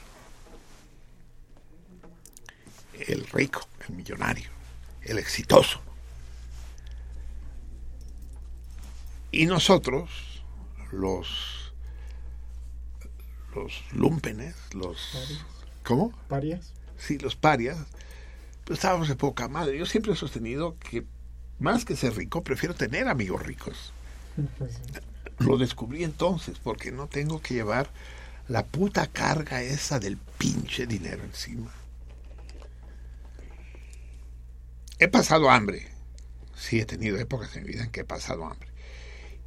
[3.07, 4.49] El rico, el millonario,
[5.01, 5.81] el exitoso.
[9.31, 10.09] Y nosotros,
[10.91, 11.73] los,
[13.53, 15.43] los lumpenes, los...
[15.83, 16.11] ¿Cómo?
[16.29, 16.71] ¿Parias?
[16.97, 17.77] Sí, los parias,
[18.63, 19.77] pues estábamos de poca madre.
[19.77, 21.05] Yo siempre he sostenido que
[21.59, 23.93] más que ser rico, prefiero tener amigos ricos.
[25.39, 27.89] Lo descubrí entonces, porque no tengo que llevar
[28.47, 31.71] la puta carga esa del pinche dinero encima.
[34.99, 35.89] He pasado hambre.
[36.55, 38.69] Sí, he tenido épocas en mi vida en que he pasado hambre.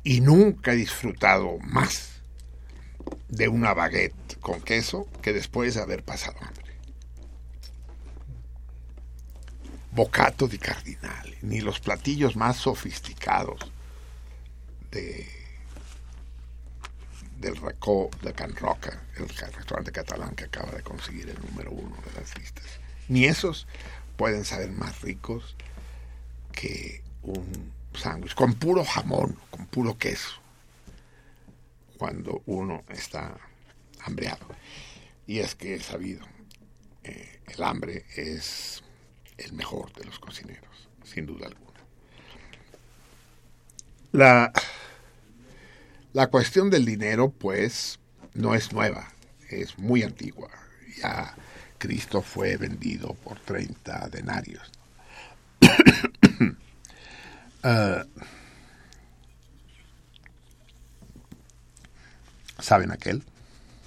[0.05, 2.21] Y nunca he disfrutado más
[3.29, 6.65] de una baguette con queso que después de haber pasado hambre.
[9.93, 13.73] Bocato di cardinale, ni los platillos más sofisticados
[14.91, 15.27] de
[17.39, 21.97] del Racó de Can Roca, el restaurante catalán que acaba de conseguir el número uno
[22.05, 22.65] de las listas.
[23.09, 23.67] Ni esos
[24.17, 25.55] pueden saber más ricos
[26.53, 30.41] que un sándwich con puro jamón, con puro queso,
[31.97, 33.37] cuando uno está
[34.01, 34.47] hambreado.
[35.27, 36.27] Y es que he sabido,
[37.05, 38.83] eh, el hambre es
[39.37, 41.68] el mejor de los cocineros, sin duda alguna.
[44.19, 44.53] La,
[46.13, 48.01] la cuestión del dinero, pues,
[48.35, 49.13] no es nueva,
[49.49, 50.51] es muy antigua.
[51.01, 51.37] Ya
[51.79, 54.73] Cristo fue vendido por 30 denarios.
[57.65, 58.05] Ah,
[62.61, 63.25] ¿Saben aquel?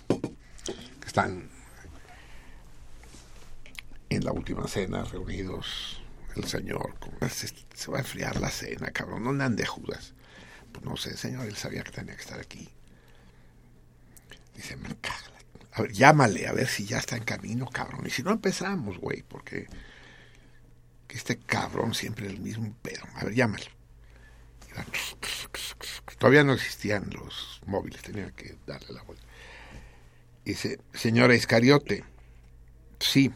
[0.10, 1.49] Que están
[4.10, 6.02] en la última cena reunidos
[6.36, 6.95] el Señor.
[6.99, 9.24] con- Se, va a enfriar la cena, cabrón.
[9.24, 10.14] ¿Dónde ande Judas?
[10.72, 12.69] Pues no sé, Señor, él sabía que tenía que estar aquí.
[14.56, 15.31] Dice, me caga.
[15.73, 18.06] A ver, llámale, a ver si ya está en camino, cabrón.
[18.06, 19.68] Y si no empezamos, güey, porque
[21.07, 23.03] que este cabrón siempre es el mismo pedo.
[23.15, 23.57] A ver, va,
[26.18, 29.26] Todavía no existían los móviles, tenía que darle la vuelta.
[30.45, 32.03] Dice, señora Iscariote,
[32.99, 33.31] sí,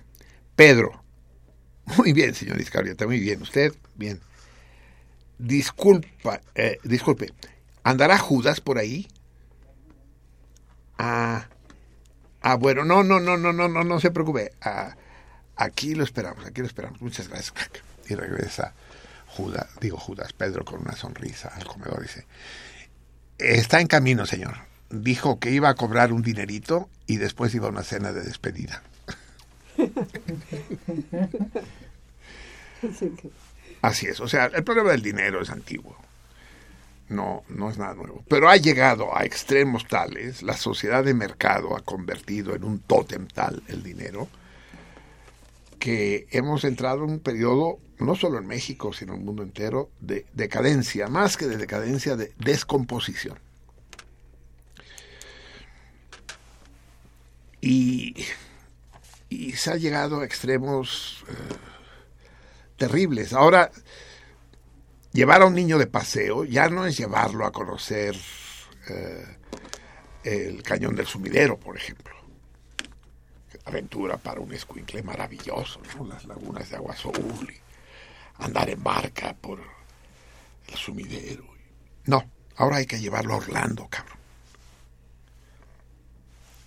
[0.55, 1.03] Pedro.
[1.97, 3.41] Muy bien, señor Iscariote, muy bien.
[3.41, 3.75] ¿Usted?
[3.95, 4.19] Bien.
[5.37, 7.33] Disculpa, eh, disculpe,
[7.83, 9.07] ¿andará Judas por ahí?
[10.97, 11.47] Ah,
[12.41, 14.53] ah, bueno, no, no, no, no, no, no, no se preocupe.
[14.61, 14.95] Ah,
[15.55, 17.01] aquí lo esperamos, aquí lo esperamos.
[17.01, 17.53] Muchas gracias.
[18.07, 18.73] Y regresa
[19.27, 22.01] Judas, digo Judas, Pedro con una sonrisa al comedor.
[22.01, 22.25] Dice,
[23.37, 24.55] está en camino, señor.
[24.89, 28.83] Dijo que iba a cobrar un dinerito y después iba a una cena de despedida.
[33.85, 35.95] Así es, o sea, el problema del dinero es antiguo.
[37.07, 38.23] No, no es nada nuevo.
[38.27, 43.27] Pero ha llegado a extremos tales, la sociedad de mercado ha convertido en un tótem
[43.27, 44.27] tal el dinero,
[45.77, 49.91] que hemos entrado en un periodo, no solo en México, sino en el mundo entero,
[49.99, 53.37] de decadencia, más que de decadencia, de descomposición.
[57.61, 58.15] Y,
[59.55, 61.33] se ha llegado a extremos eh,
[62.77, 63.33] terribles.
[63.33, 63.71] Ahora,
[65.11, 68.15] llevar a un niño de paseo ya no es llevarlo a conocer
[68.89, 69.37] eh,
[70.23, 72.13] el cañón del sumidero, por ejemplo.
[73.65, 76.05] Aventura para un escuincle maravilloso, ¿no?
[76.05, 77.53] Las lagunas de agua azul,
[78.37, 79.59] andar en barca por
[80.67, 81.45] el sumidero.
[82.05, 82.23] No,
[82.57, 84.19] ahora hay que llevarlo a Orlando, cabrón.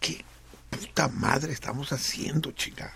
[0.00, 0.24] ¿Qué
[0.70, 2.92] puta madre estamos haciendo, chica?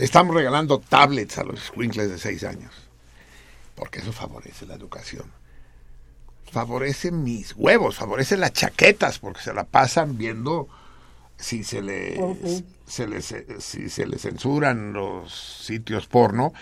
[0.00, 2.72] Le estamos regalando tablets a los squinkles de seis años.
[3.74, 5.30] Porque eso favorece la educación.
[6.50, 10.70] Favorece mis huevos, favorece las chaquetas, porque se la pasan viendo
[11.36, 12.18] si se le,
[12.86, 15.34] se les, si se le censuran los
[15.66, 16.54] sitios porno,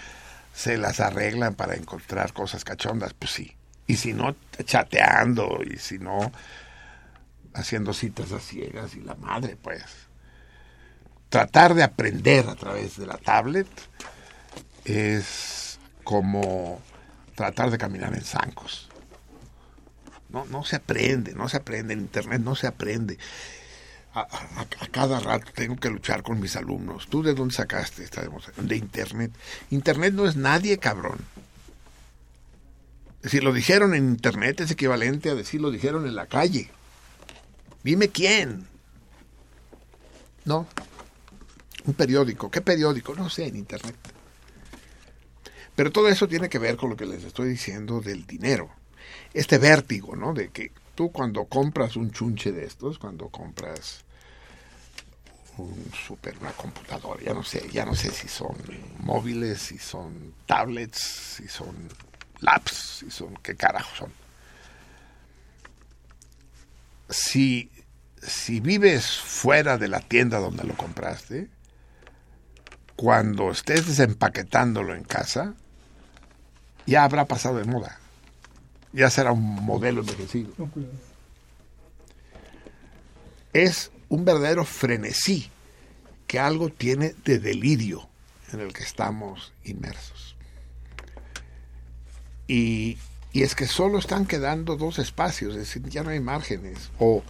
[0.52, 3.56] se las arreglan para encontrar cosas cachondas, pues sí.
[3.86, 4.34] Y si no,
[4.64, 6.32] chateando, y si no,
[7.54, 10.07] haciendo citas a ciegas, y la madre, pues
[11.28, 13.68] tratar de aprender a través de la tablet
[14.84, 16.80] es como
[17.34, 18.88] tratar de caminar en zancos.
[20.30, 21.94] No, no se aprende, no se aprende.
[21.94, 23.18] En Internet no se aprende.
[24.14, 24.26] A,
[24.90, 27.08] cada rato tengo que luchar con mis alumnos.
[27.08, 28.66] ¿Tú de dónde sacaste esta demostración?
[28.66, 29.32] De Internet.
[29.70, 31.18] Internet no es nadie, cabrón.
[33.24, 36.70] Si lo dijeron en Internet es equivalente a decir lo dijeron en la calle.
[37.82, 38.66] Dime quién.
[40.44, 40.66] No,
[41.84, 42.50] Un periódico.
[42.50, 43.14] ¿Qué periódico?
[43.14, 43.96] No sé, en Internet.
[45.74, 48.68] Pero todo eso tiene que ver con lo que les estoy diciendo del dinero.
[49.32, 50.34] Este vértigo, ¿no?
[50.34, 54.04] De que tú cuando compras un chunche de estos, cuando compras
[55.56, 58.56] un super, una computadora, ya no sé, ya no sé si son
[58.98, 61.88] móviles, si son tablets, si son
[62.40, 64.12] laps, si son, qué carajo son.
[67.08, 67.70] Si,
[68.20, 71.48] si vives fuera de la tienda donde lo compraste,
[72.98, 75.54] cuando estés desempaquetándolo en casa,
[76.84, 78.00] ya habrá pasado de moda.
[78.92, 80.52] Ya será un modelo envejecido.
[83.52, 85.48] Es un verdadero frenesí
[86.26, 88.08] que algo tiene de delirio
[88.52, 90.36] en el que estamos inmersos.
[92.48, 92.98] Y,
[93.32, 96.90] y es que solo están quedando dos espacios, es decir, ya no hay márgenes.
[96.98, 97.22] O,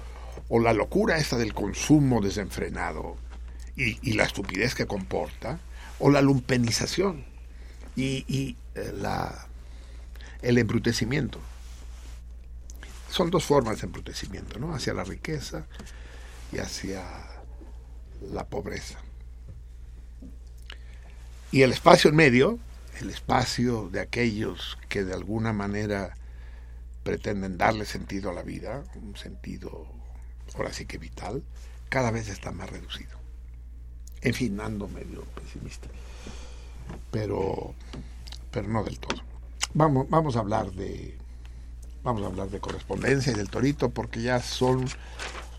[0.49, 3.19] o la locura esta del consumo desenfrenado
[3.79, 5.61] y, la estupidez que comporta,
[6.01, 7.25] o la lumpenización
[7.97, 8.93] y, eh,
[10.43, 11.41] el embrutecimiento.
[13.11, 14.75] Son dos formas de embrutecimiento, ¿no?
[14.75, 15.67] Hacia la riqueza
[16.53, 17.05] y hacia
[18.33, 18.99] la pobreza.
[21.51, 22.59] Y el espacio en medio,
[23.01, 26.17] el espacio de aquellos que de alguna manera
[27.05, 29.87] pretenden darle sentido a la vida, un sentido
[30.55, 31.43] ahora sí que vital,
[31.89, 33.18] cada vez está más reducido.
[34.23, 35.89] En fin, ando medio pesimista,
[37.11, 37.75] pero,
[38.51, 39.21] pero no del todo.
[39.75, 41.17] Vamos, vamos a hablar de
[42.03, 44.89] vamos a hablar de correspondencia y del torito porque ya son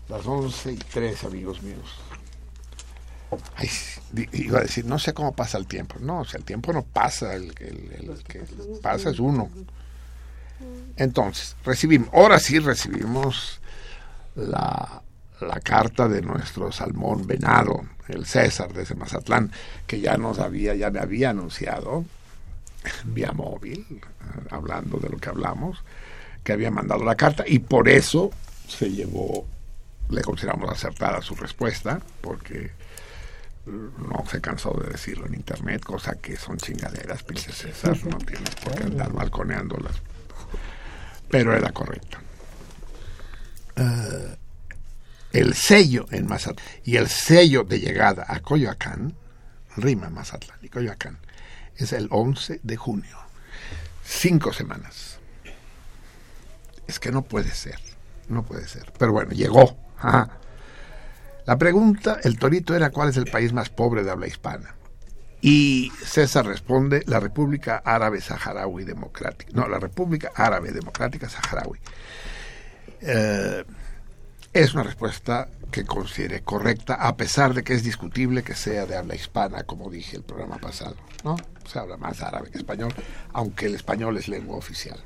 [0.08, 1.96] las 11 y 3, amigos míos.
[3.54, 3.68] Ay,
[4.32, 5.96] iba a decir, no sé cómo pasa el tiempo.
[6.00, 8.40] No, o sea, el tiempo no pasa, el, el- el que
[8.82, 9.48] pasa es uno.
[10.96, 13.60] Entonces, recibimos, ahora sí recibimos
[14.34, 15.02] la,
[15.40, 19.52] la carta de nuestro salmón venado, el César desde Mazatlán,
[19.86, 22.04] que ya nos había, ya me había anunciado
[23.04, 24.02] vía móvil, eh,
[24.50, 25.82] hablando de lo que hablamos,
[26.44, 28.30] que había mandado la carta y por eso
[28.66, 29.46] se llevó,
[30.08, 32.70] le consideramos acertada su respuesta, porque
[33.66, 38.54] no se cansó de decirlo en internet, cosa que son chingaderas, pinche César, no tienes
[38.56, 39.96] por qué andar balconeándolas.
[41.28, 42.20] Pero era correcta.
[43.76, 44.36] Eh,
[45.32, 49.14] el sello en Mazatlán y el sello de llegada a Coyoacán,
[49.76, 51.18] rima Mazatlán y Coyoacán,
[51.76, 53.16] es el 11 de junio.
[54.04, 55.18] Cinco semanas.
[56.86, 57.78] Es que no puede ser,
[58.28, 58.92] no puede ser.
[58.98, 59.76] Pero bueno, llegó.
[61.46, 64.74] La pregunta, el torito era cuál es el país más pobre de habla hispana.
[65.40, 69.50] Y César responde, la República Árabe Saharaui Democrática.
[69.54, 71.78] No, la República Árabe Democrática Saharaui.
[73.00, 73.64] Eh,
[74.52, 78.96] es una respuesta que considere correcta, a pesar de que es discutible que sea de
[78.96, 80.96] habla hispana, como dije el programa pasado.
[81.24, 81.36] ¿no?
[81.70, 82.92] Se habla más árabe que español,
[83.32, 85.00] aunque el español es lengua oficial.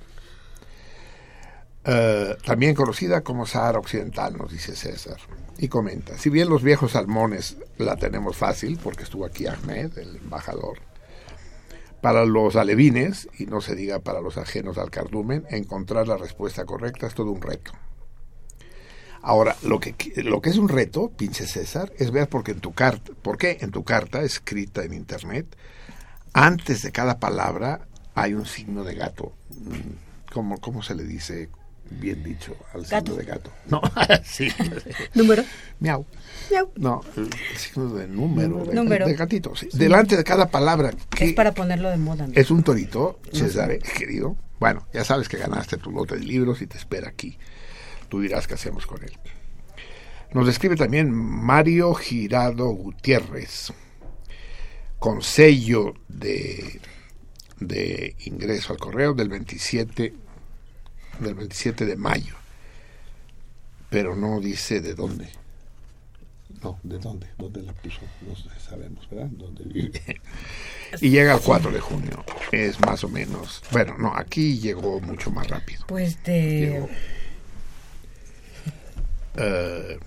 [1.85, 5.19] Eh, también conocida como Sahara Occidental, nos dice César.
[5.59, 10.17] Y comenta, si bien los viejos salmones la tenemos fácil, porque estuvo aquí Ahmed, el
[10.17, 10.79] embajador,
[12.01, 16.65] para los alevines, y no se diga para los ajenos al cardumen, encontrar la respuesta
[16.65, 17.73] correcta es todo un reto.
[19.27, 22.75] Ahora, lo que, lo que es un reto, pinche César, es ver porque en tu
[22.75, 25.47] carta, por qué en tu carta escrita en internet,
[26.35, 29.33] antes de cada palabra hay un signo de gato.
[29.51, 31.49] Mm, ¿Cómo, cómo se le dice
[31.91, 33.13] bien dicho al Gato.
[33.13, 33.51] signo de gato?
[33.69, 33.81] No,
[34.25, 34.49] sí.
[35.15, 35.43] ¿Número?
[35.81, 36.05] Miau.
[36.51, 36.71] Miau.
[36.77, 39.07] No, el signo de número, de, Número.
[39.07, 39.57] de gatito.
[39.57, 39.69] sí.
[39.73, 42.27] Delante de cada palabra, que Es para ponerlo de moda.
[42.27, 42.33] ¿no?
[42.35, 44.37] es un torito, César, eh, querido.
[44.61, 47.39] Bueno, ya sabes que ganaste tu lote de libros y te espera aquí.
[48.09, 49.13] Tú dirás qué hacemos con él.
[50.33, 53.73] Nos describe también Mario Girado Gutiérrez,
[54.99, 56.81] con sello de,
[57.61, 60.13] de ingreso al correo del 27,
[61.21, 62.35] del 27 de mayo.
[63.91, 65.29] Pero no dice de dónde.
[66.63, 67.29] No, ¿de dónde?
[67.39, 68.01] ¿Dónde la puso?
[68.27, 69.29] No sabemos, ¿verdad?
[69.31, 70.01] ¿Dónde vive?
[71.01, 72.25] y llega el 4 de junio.
[72.51, 73.63] Es más o menos.
[73.71, 75.85] Bueno, no, aquí llegó mucho más rápido.
[75.87, 76.61] Pues de...
[76.61, 76.89] Llegó.
[79.37, 79.99] Eh,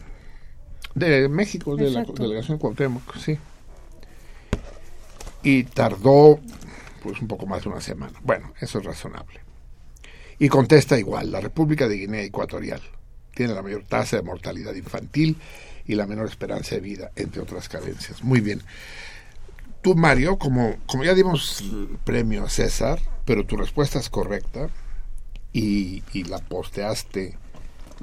[0.95, 3.37] de México, de la delegación Cuauhtémoc, sí.
[5.43, 6.39] Y tardó
[7.03, 8.19] pues un poco más de una semana.
[8.23, 9.41] Bueno, eso es razonable.
[10.39, 12.81] Y contesta igual, la República de Guinea Ecuatorial
[13.33, 15.37] tiene la mayor tasa de mortalidad infantil
[15.85, 18.23] y la menor esperanza de vida, entre otras carencias.
[18.23, 18.61] Muy bien.
[19.81, 24.69] Tú, Mario, como, como ya dimos el premio a César, pero tu respuesta es correcta
[25.53, 27.37] y, y la posteaste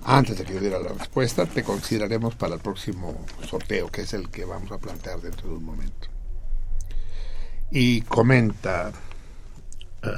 [0.03, 4.13] Antes de que yo diera la respuesta, te consideraremos para el próximo sorteo, que es
[4.13, 6.09] el que vamos a plantear dentro de un momento.
[7.71, 8.93] Y comenta
[10.03, 10.09] eh,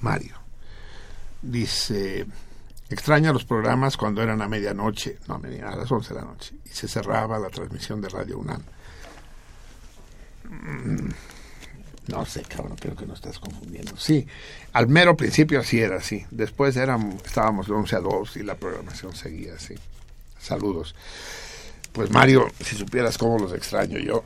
[0.00, 0.36] Mario.
[1.42, 2.26] Dice,
[2.88, 6.68] extraña los programas cuando eran a medianoche, no a, las 11 de la noche, y
[6.68, 8.62] se cerraba la transmisión de Radio UNAM.
[10.44, 11.08] Mm,
[12.10, 13.96] No sé, cabrón, creo que no estás confundiendo.
[13.96, 14.26] Sí,
[14.72, 16.26] al mero principio sí era así.
[16.30, 19.74] Después eran, estábamos de 11 a 2 y la programación seguía así.
[20.40, 20.94] Saludos.
[21.92, 24.24] Pues Mario, si supieras cómo los extraño yo,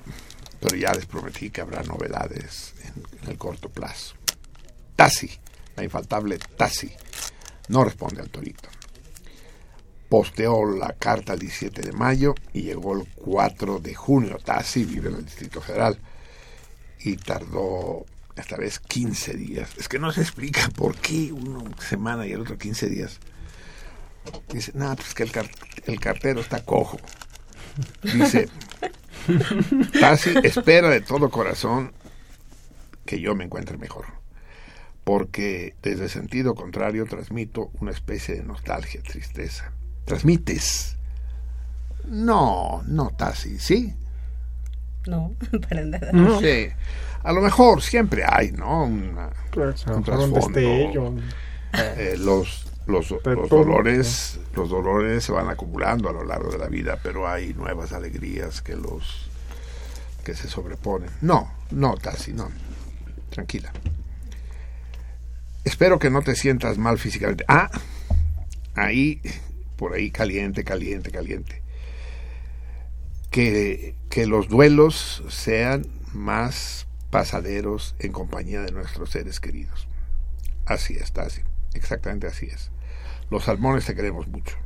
[0.61, 4.15] pero ya les prometí que habrá novedades en, en el corto plazo.
[4.97, 5.31] Tassi,
[5.77, 6.91] la infaltable Tassi,
[7.69, 8.69] no responde al torito.
[10.09, 14.39] Posteó la carta el 17 de mayo y llegó el 4 de junio.
[14.43, 15.99] Tassi vive en el Distrito Federal
[17.05, 18.05] y tardó
[18.37, 19.71] esta vez 15 días.
[19.77, 23.21] Es que no se explica por qué una semana y el otro 15 días.
[24.53, 25.51] Dice, no, pues que el, car-
[25.87, 26.99] el cartero está cojo.
[28.03, 28.49] Dice,
[30.01, 31.93] Tassi espera de todo corazón
[33.05, 34.07] que yo me encuentre mejor.
[35.05, 39.73] Porque desde sentido contrario transmito una especie de nostalgia, tristeza.
[40.07, 40.97] ¿Transmites?
[42.07, 43.95] No, no, Tassi, ¿sí?
[45.07, 45.35] No,
[45.69, 46.11] para nada.
[46.13, 46.75] No sé.
[47.23, 48.85] A lo mejor siempre hay, ¿no?
[48.85, 49.31] Una-
[49.97, 50.53] un trasfondo.
[51.73, 56.69] Eh, los, los, los dolores los dolores se van acumulando a lo largo de la
[56.69, 59.29] vida, pero hay nuevas alegrías que los
[60.25, 61.11] que se sobreponen.
[61.21, 62.49] No, no, Tassi, no.
[63.31, 63.73] Tranquila.
[65.65, 67.45] Espero que no te sientas mal físicamente.
[67.49, 67.71] Ah,
[68.75, 69.21] ahí,
[69.77, 71.63] por ahí caliente, caliente, caliente.
[73.35, 79.89] Que, que los duelos sean más pasaderos en compañía de nuestros seres queridos.
[80.67, 81.43] Así es, Tassi.
[81.75, 82.71] Exactamente así es.
[83.31, 84.57] Los salmones te queremos mucho.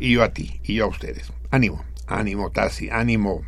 [0.00, 1.32] Y yo a ti, y yo a ustedes.
[1.52, 3.42] Ánimo, ánimo, Tassi, ánimo.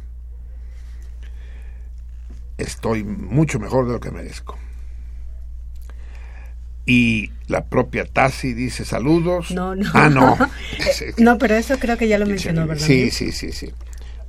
[2.59, 4.57] Estoy mucho mejor de lo que merezco.
[6.87, 9.51] Y la propia Tassi dice saludos.
[9.51, 9.91] No, no.
[9.95, 10.39] Ah, no.
[11.19, 12.87] No, pero eso creo que ya lo mencionó, ¿verdad?
[12.87, 13.73] Sí, sí, sí, sí.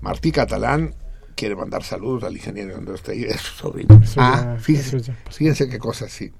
[0.01, 0.93] Martí Catalán
[1.35, 4.01] quiere mandar saludos al ingeniero Andrés es su sobrino.
[4.17, 6.31] Ah, fíjense, fíjense qué cosa así.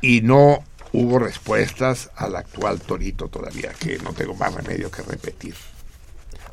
[0.00, 0.62] Y no
[0.92, 5.54] hubo respuestas al actual Torito todavía, que no tengo más remedio que repetir.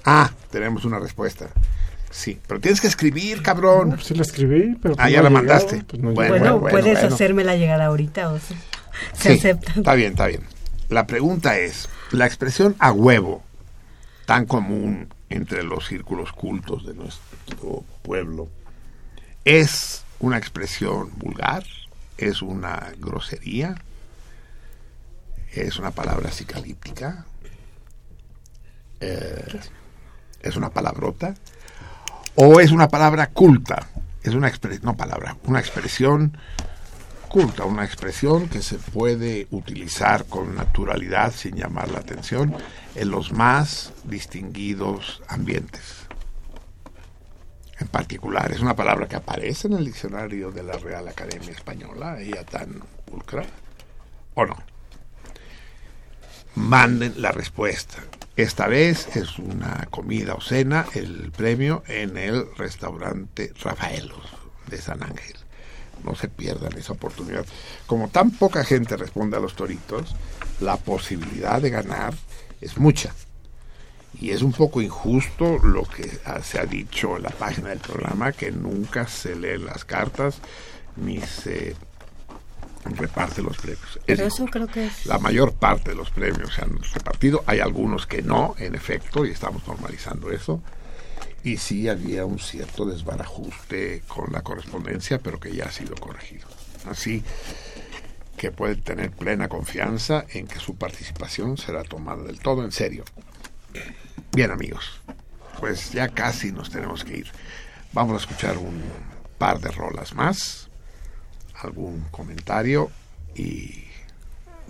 [0.05, 1.47] Ah, tenemos una respuesta.
[2.09, 3.89] Sí, pero tienes que escribir, No, cabrón.
[3.91, 5.83] pues sí la escribí, pero Ah, pues ya no la llegado, mandaste.
[5.83, 6.43] pues no Bueno, llegó.
[6.45, 7.15] Bueno, bueno, puedes bueno.
[7.15, 8.55] hacérmela llegar ahorita o se,
[9.13, 9.73] se Sí, acepta.
[9.77, 10.41] Está bien, está bien.
[10.89, 13.43] La pregunta es, la expresión a huevo,
[14.25, 18.49] tan común entre los círculos cultos de nuestro pueblo,
[19.45, 21.63] ¿es una expresión vulgar?
[22.17, 23.75] ¿Es una grosería?
[25.53, 27.25] ¿Es una palabra psicalíptica?
[28.99, 29.59] Eh,
[30.41, 31.33] ¿Es una palabrota?
[32.35, 33.87] ¿O es una palabra culta?
[34.23, 36.37] Es una expresión, no palabra, una expresión
[37.27, 42.55] culta, una expresión que se puede utilizar con naturalidad sin llamar la atención
[42.95, 46.07] en los más distinguidos ambientes.
[47.79, 52.21] En particular, es una palabra que aparece en el diccionario de la Real Academia Española,
[52.21, 53.43] ella tan pulcra,
[54.35, 54.57] o no.
[56.55, 57.97] Manden la respuesta.
[58.35, 64.29] Esta vez es una comida o cena, el premio en el restaurante Rafaelos
[64.67, 65.41] de San Ángel
[66.03, 67.45] no se pierdan esa oportunidad.
[67.85, 70.15] Como tan poca gente responde a los toritos,
[70.59, 72.13] la posibilidad de ganar
[72.61, 73.13] es mucha.
[74.19, 76.09] Y es un poco injusto lo que
[76.43, 80.39] se ha dicho en la página del programa, que nunca se leen las cartas
[80.95, 81.75] ni se
[82.85, 83.97] reparte los premios.
[84.07, 85.05] Es Pero eso creo que es...
[85.05, 87.43] La mayor parte de los premios se han repartido.
[87.47, 90.61] Hay algunos que no, en efecto, y estamos normalizando eso.
[91.43, 96.47] Y sí había un cierto desbarajuste con la correspondencia, pero que ya ha sido corregido.
[96.87, 97.23] Así
[98.41, 103.05] que puede tener plena confianza en que su participación será tomada del todo en serio.
[104.33, 104.99] Bien amigos,
[105.59, 107.31] pues ya casi nos tenemos que ir.
[107.93, 108.81] Vamos a escuchar un
[109.37, 110.71] par de rolas más,
[111.53, 112.89] algún comentario
[113.35, 113.83] y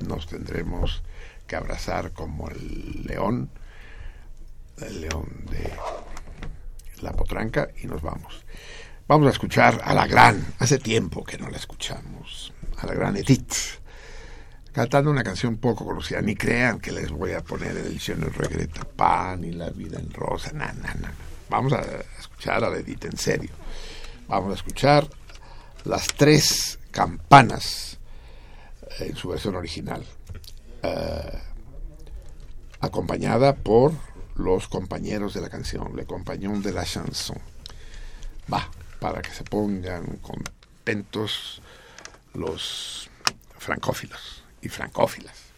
[0.06, 1.02] nos tendremos
[1.48, 3.49] que abrazar como el león,
[4.81, 5.72] el león de
[7.02, 8.43] la potranca y nos vamos.
[9.07, 13.15] Vamos a escuchar a la gran, hace tiempo que no la escuchamos, a la gran
[13.15, 13.53] Edith,
[14.71, 16.21] cantando una canción poco conocida.
[16.21, 20.11] Ni crean que les voy a poner el diccionario Regreta Pan y la vida en
[20.11, 20.51] rosa.
[20.53, 21.07] No, no, no.
[21.49, 21.81] Vamos a
[22.19, 23.51] escuchar a la Edith en serio.
[24.27, 25.07] Vamos a escuchar
[25.83, 27.97] las tres campanas
[28.99, 30.03] en su versión original.
[30.83, 31.39] Eh,
[32.79, 33.93] acompañada por
[34.35, 37.37] los compañeros de la canción, le compañón de la chanson.
[38.51, 41.61] Va, para que se pongan contentos
[42.33, 43.09] los
[43.57, 45.51] francófilos y francófilas.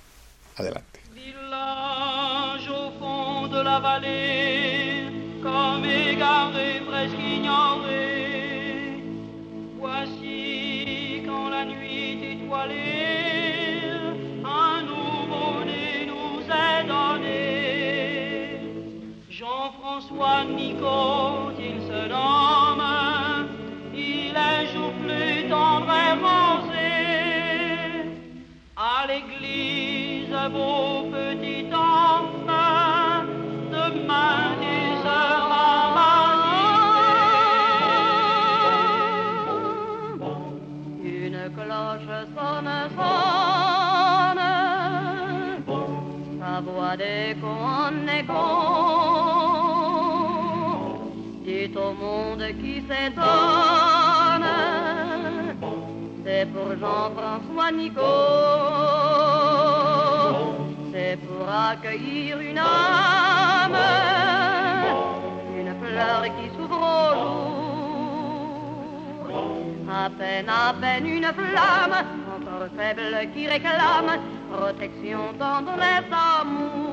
[0.58, 1.00] Adelante.
[1.14, 5.10] Village au fond de la vallée,
[5.42, 9.04] comme égaré, presque ignoré.
[9.80, 13.82] Voici quand la nuit étoilée,
[14.46, 18.60] un nouveau-né nous est donné.
[19.30, 21.33] Jean-François Nicot,
[51.46, 54.48] Dit au monde qui s'étonne,
[56.26, 58.02] c'est pour Jean-François Nicot,
[60.92, 63.78] c'est pour accueillir une âme,
[65.58, 67.54] une fleur qui s'ouvre au jour.
[69.92, 71.96] À peine, à peine une flamme,
[72.36, 74.12] encore faible qui réclame
[74.52, 76.93] protection, tendresse, amour.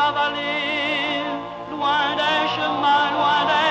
[0.00, 1.24] La vallée,
[1.70, 3.69] loin des chemins, loin des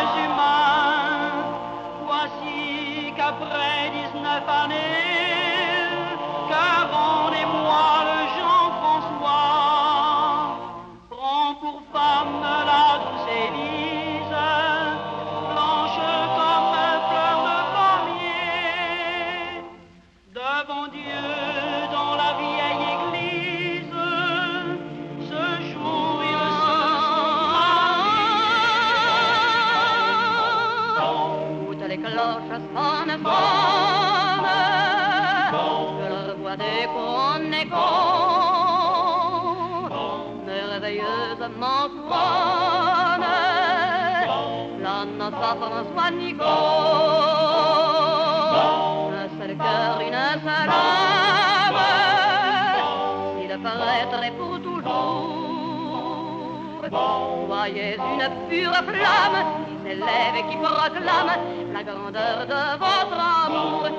[41.58, 43.26] merveilleusement sonne,
[44.82, 46.44] la à François Nicot,
[49.14, 51.82] un seul cœur, une seule âme,
[53.42, 55.50] il paraîtrait pour toujours.
[57.48, 61.34] Voyez une pure flamme qui s'élève et qui proclame
[61.74, 63.99] la grandeur de votre amour.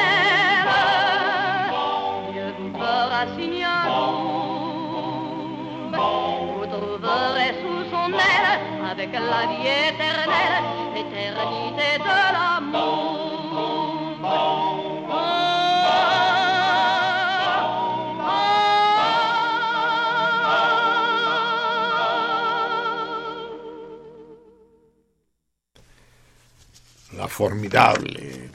[27.41, 28.51] formidable,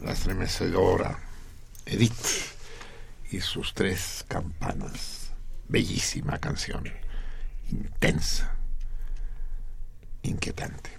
[0.00, 1.20] la estremecedora
[1.86, 2.50] Edith
[3.30, 5.30] y sus tres campanas.
[5.68, 6.92] Bellísima canción,
[7.70, 8.56] intensa,
[10.24, 10.90] inquietante.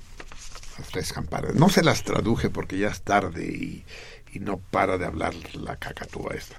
[0.77, 1.55] Las tres campanas.
[1.55, 3.83] No se las traduje porque ya es tarde y,
[4.31, 6.55] y no para de hablar la cacatúa esta.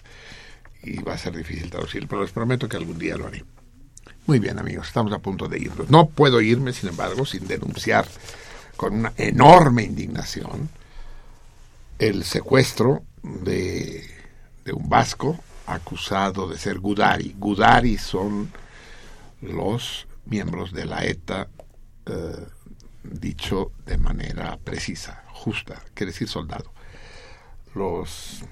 [0.83, 3.47] Y va a ser difícil traducir, pero les prometo que algún día lo haré.
[4.27, 5.89] Muy bien, amigos, estamos a punto de irnos.
[5.89, 8.07] No puedo irme, sin embargo, sin denunciar
[8.77, 10.69] con una enorme indignación
[11.99, 14.05] el secuestro de,
[14.73, 17.35] un vasco acusado de ser Gudari.
[17.39, 18.53] Gudari son
[19.41, 21.49] los miembros de la ETA,
[22.07, 22.47] eh,
[23.03, 26.73] dicho de manera precisa, justa, quiere decir soldado.
[27.75, 28.45] Los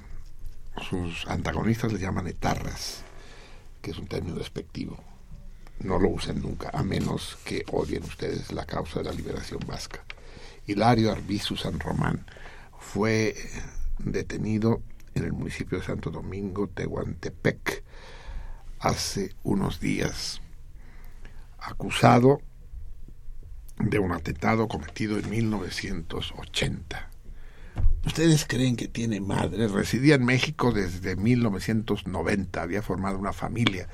[0.89, 3.03] sus antagonistas le llaman etarras,
[3.81, 4.99] que es un término despectivo.
[5.81, 10.05] No lo usen nunca, a menos que odien ustedes la causa de la liberación vasca.
[10.67, 12.25] Hilario Arbizu San Román
[12.79, 13.35] fue
[13.99, 14.83] detenido
[15.15, 17.85] en el municipio de Santo Domingo, Tehuantepec,
[18.81, 20.41] hace unos días,
[21.59, 22.41] acusado
[23.79, 27.11] de un atentado cometido en 1980.
[28.07, 29.67] ¿Ustedes creen que tiene madre?
[29.69, 33.89] Residía en México desde 1990, había formado una familia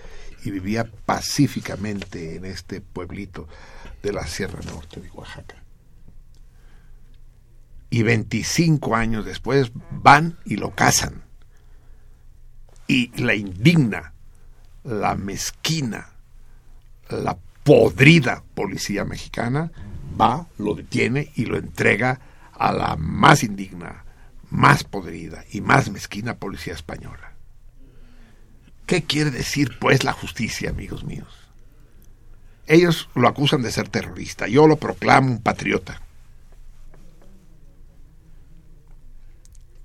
[0.44, 3.46] y vivía pacíficamente en este pueblito
[4.02, 5.59] de la Sierra Norte de Oaxaca.
[7.90, 11.22] Y 25 años después van y lo casan.
[12.86, 14.14] Y la indigna,
[14.84, 16.08] la mezquina,
[17.08, 19.70] la podrida policía mexicana
[20.20, 22.20] va, lo detiene y lo entrega
[22.52, 24.04] a la más indigna,
[24.50, 27.32] más podrida y más mezquina policía española.
[28.86, 31.32] ¿Qué quiere decir, pues, la justicia, amigos míos?
[32.66, 36.00] Ellos lo acusan de ser terrorista, yo lo proclamo un patriota.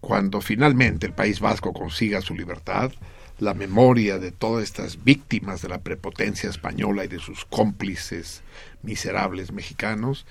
[0.05, 2.91] Cuando finalmente el País Vasco consiga su libertad,
[3.39, 8.43] la memoria de todas estas víctimas de la prepotencia española y de sus cómplices
[8.83, 10.27] miserables mexicanos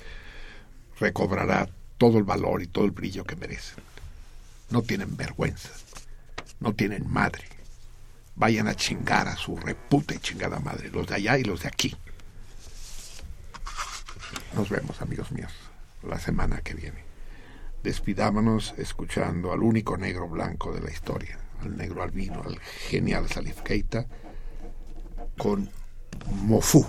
[1.00, 1.68] recobrará
[1.98, 3.82] todo el valor y todo el brillo que merecen.
[4.70, 5.70] No tienen vergüenza,
[6.60, 7.42] no tienen madre.
[8.36, 11.66] Vayan a chingar a su reputa y chingada madre, los de allá y los de
[11.66, 11.96] aquí.
[14.54, 15.52] Nos vemos, amigos míos,
[16.04, 17.03] la semana que viene.
[17.84, 22.58] Despidámonos escuchando al único negro blanco de la historia, al negro albino, al
[22.88, 24.06] genial Salif Keita,
[25.36, 25.68] con
[26.30, 26.86] Mofu,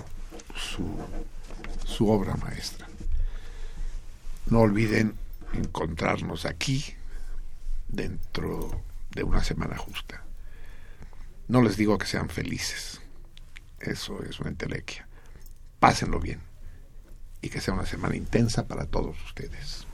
[0.56, 0.88] su,
[1.84, 2.88] su obra maestra.
[4.46, 5.12] No olviden
[5.52, 6.82] encontrarnos aquí
[7.88, 8.80] dentro
[9.14, 10.24] de una semana justa.
[11.46, 13.02] No les digo que sean felices,
[13.80, 15.06] eso es una entelequia.
[15.78, 16.40] Pásenlo bien
[17.42, 19.85] y que sea una semana intensa para todos ustedes.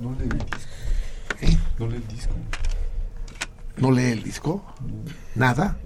[0.00, 0.58] No lee el disco.
[1.40, 1.56] ¿Eh?
[1.78, 2.34] No lee el disco.
[3.76, 4.64] ¿No lee el disco?
[5.34, 5.76] ¿Nada?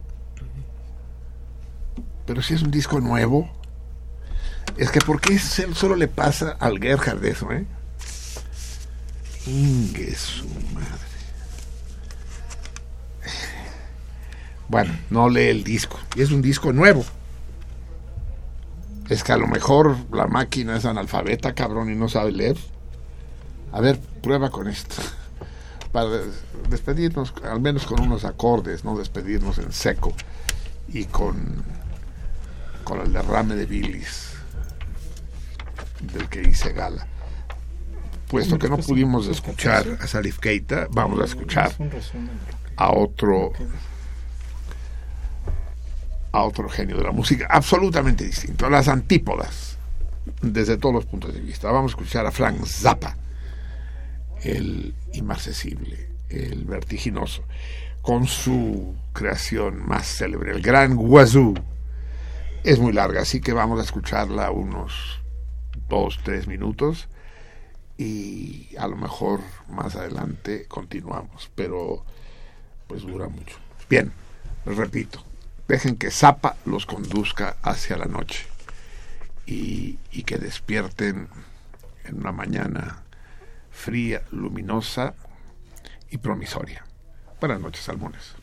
[2.26, 3.50] Pero si es un disco nuevo,
[4.76, 7.66] es que ¿por qué se- solo le pasa al Gerhard eso, eh?
[9.46, 11.08] Ingue su madre.
[14.68, 15.98] Bueno, no lee el disco.
[16.14, 17.04] Y es un disco nuevo.
[19.08, 22.56] Es que a lo mejor la máquina es analfabeta, cabrón, y no sabe leer.
[23.72, 24.96] A ver, prueba con esto.
[25.92, 26.08] Para
[26.68, 30.14] despedirnos, al menos con unos acordes, no despedirnos en seco.
[30.88, 31.64] Y con,
[32.84, 34.32] con el derrame de bilis
[36.00, 37.06] del que hice gala.
[38.28, 41.72] Puesto que no pudimos escuchar a Salif Keita, vamos a escuchar
[42.76, 43.52] a otro
[46.32, 49.78] a otro genio de la música absolutamente distinto, las antípodas
[50.42, 51.70] desde todos los puntos de vista.
[51.70, 53.16] Vamos a escuchar a Frank Zappa,
[54.42, 57.42] el inmarcesible, el vertiginoso,
[58.02, 61.54] con su creación más célebre, el gran Wazoo.
[62.64, 65.20] Es muy larga, así que vamos a escucharla unos
[65.88, 67.08] dos, tres minutos
[67.96, 72.04] y a lo mejor más adelante continuamos, pero
[72.86, 73.56] pues dura mucho.
[73.88, 74.12] Bien,
[74.64, 75.22] repito,
[75.68, 78.46] dejen que Zapa los conduzca hacia la noche
[79.46, 81.28] y, que despierten
[82.04, 83.02] en una mañana
[83.70, 85.14] fría, luminosa
[86.10, 86.84] y promisoria.
[87.40, 88.34] Buenas noches, salmones.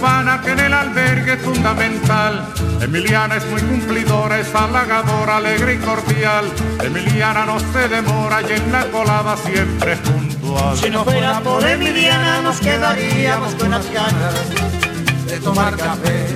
[0.00, 2.46] Cubana que en el albergue es fundamental.
[2.80, 6.50] Emiliana es muy cumplidora, es halagadora, alegre y cordial.
[6.82, 10.76] Emiliana no se demora y en la colada siempre es puntual.
[10.76, 14.34] Si no fuera por Emiliana nos quedaríamos con las ganas
[15.26, 16.26] de tomar café,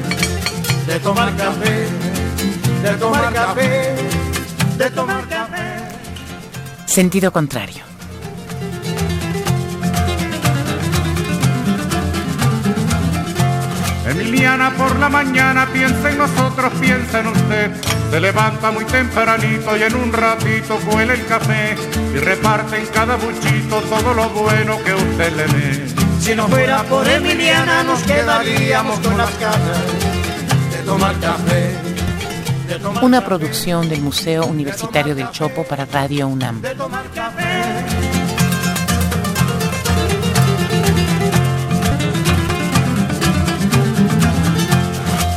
[0.86, 1.88] de tomar café,
[2.82, 3.96] de tomar café,
[4.76, 5.62] de tomar café.
[6.86, 7.83] Sentido contrario.
[14.76, 17.70] Por la mañana piensa en nosotros, piensa en usted.
[18.10, 21.76] Se levanta muy tempranito y en un ratito cuela el café
[22.14, 25.86] y reparte en cada buchito todo lo bueno que usted le dé.
[26.20, 29.82] Si no fuera por Emiliana nos quedaríamos con las ganas
[30.70, 31.72] de tomar café,
[32.68, 36.60] de tomar Una café, producción del Museo Universitario del Chopo para Radio UNAM.
[36.62, 38.13] de tomar café.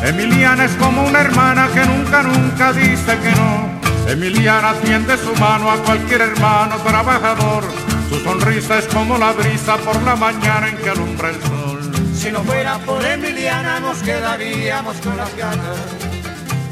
[0.08, 3.78] Emiliana es como una hermana que nunca, nunca dice que no.
[4.10, 7.66] Emiliana tiende su mano a cualquier hermano trabajador.
[8.10, 11.92] Su sonrisa es como la brisa por la mañana en que alumbra el sol.
[12.16, 15.78] Si no fuera por Emiliana nos quedaríamos con las ganas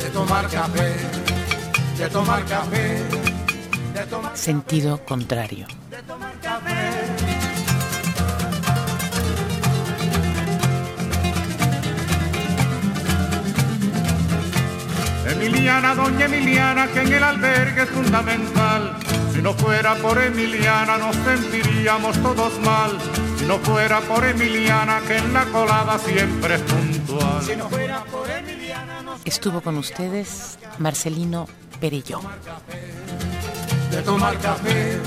[0.02, 0.94] de tomar café,
[1.98, 3.04] de tomar café,
[3.94, 5.68] de tomar, Sentido contrario.
[15.46, 18.98] Emiliana, doña Emiliana, que en el albergue es fundamental.
[19.34, 22.92] Si no fuera por Emiliana nos sentiríamos todos mal.
[23.38, 27.44] Si no fuera por Emiliana, que en la colada siempre es puntual.
[27.44, 31.48] Si no fuera por Emiliana nos Estuvo con ustedes Marcelino
[31.80, 32.22] Perelló.
[33.92, 35.00] de tomar café,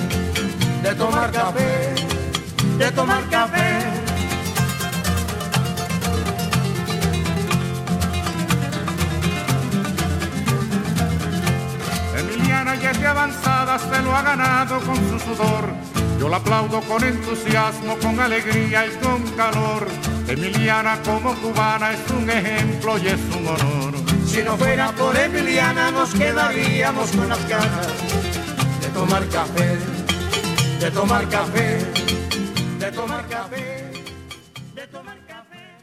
[0.82, 1.94] de tomar café,
[2.78, 4.07] de tomar café.
[13.08, 15.72] De avanzada, se lo ha ganado con su sudor.
[16.20, 19.88] Yo la aplaudo con entusiasmo, con alegría y con calor.
[20.26, 23.94] Emiliana como cubana es un ejemplo y es un honor.
[24.26, 27.86] Si no fuera por Emiliana nos quedaríamos con las ganas
[28.82, 29.78] de tomar café,
[30.78, 32.17] de tomar café.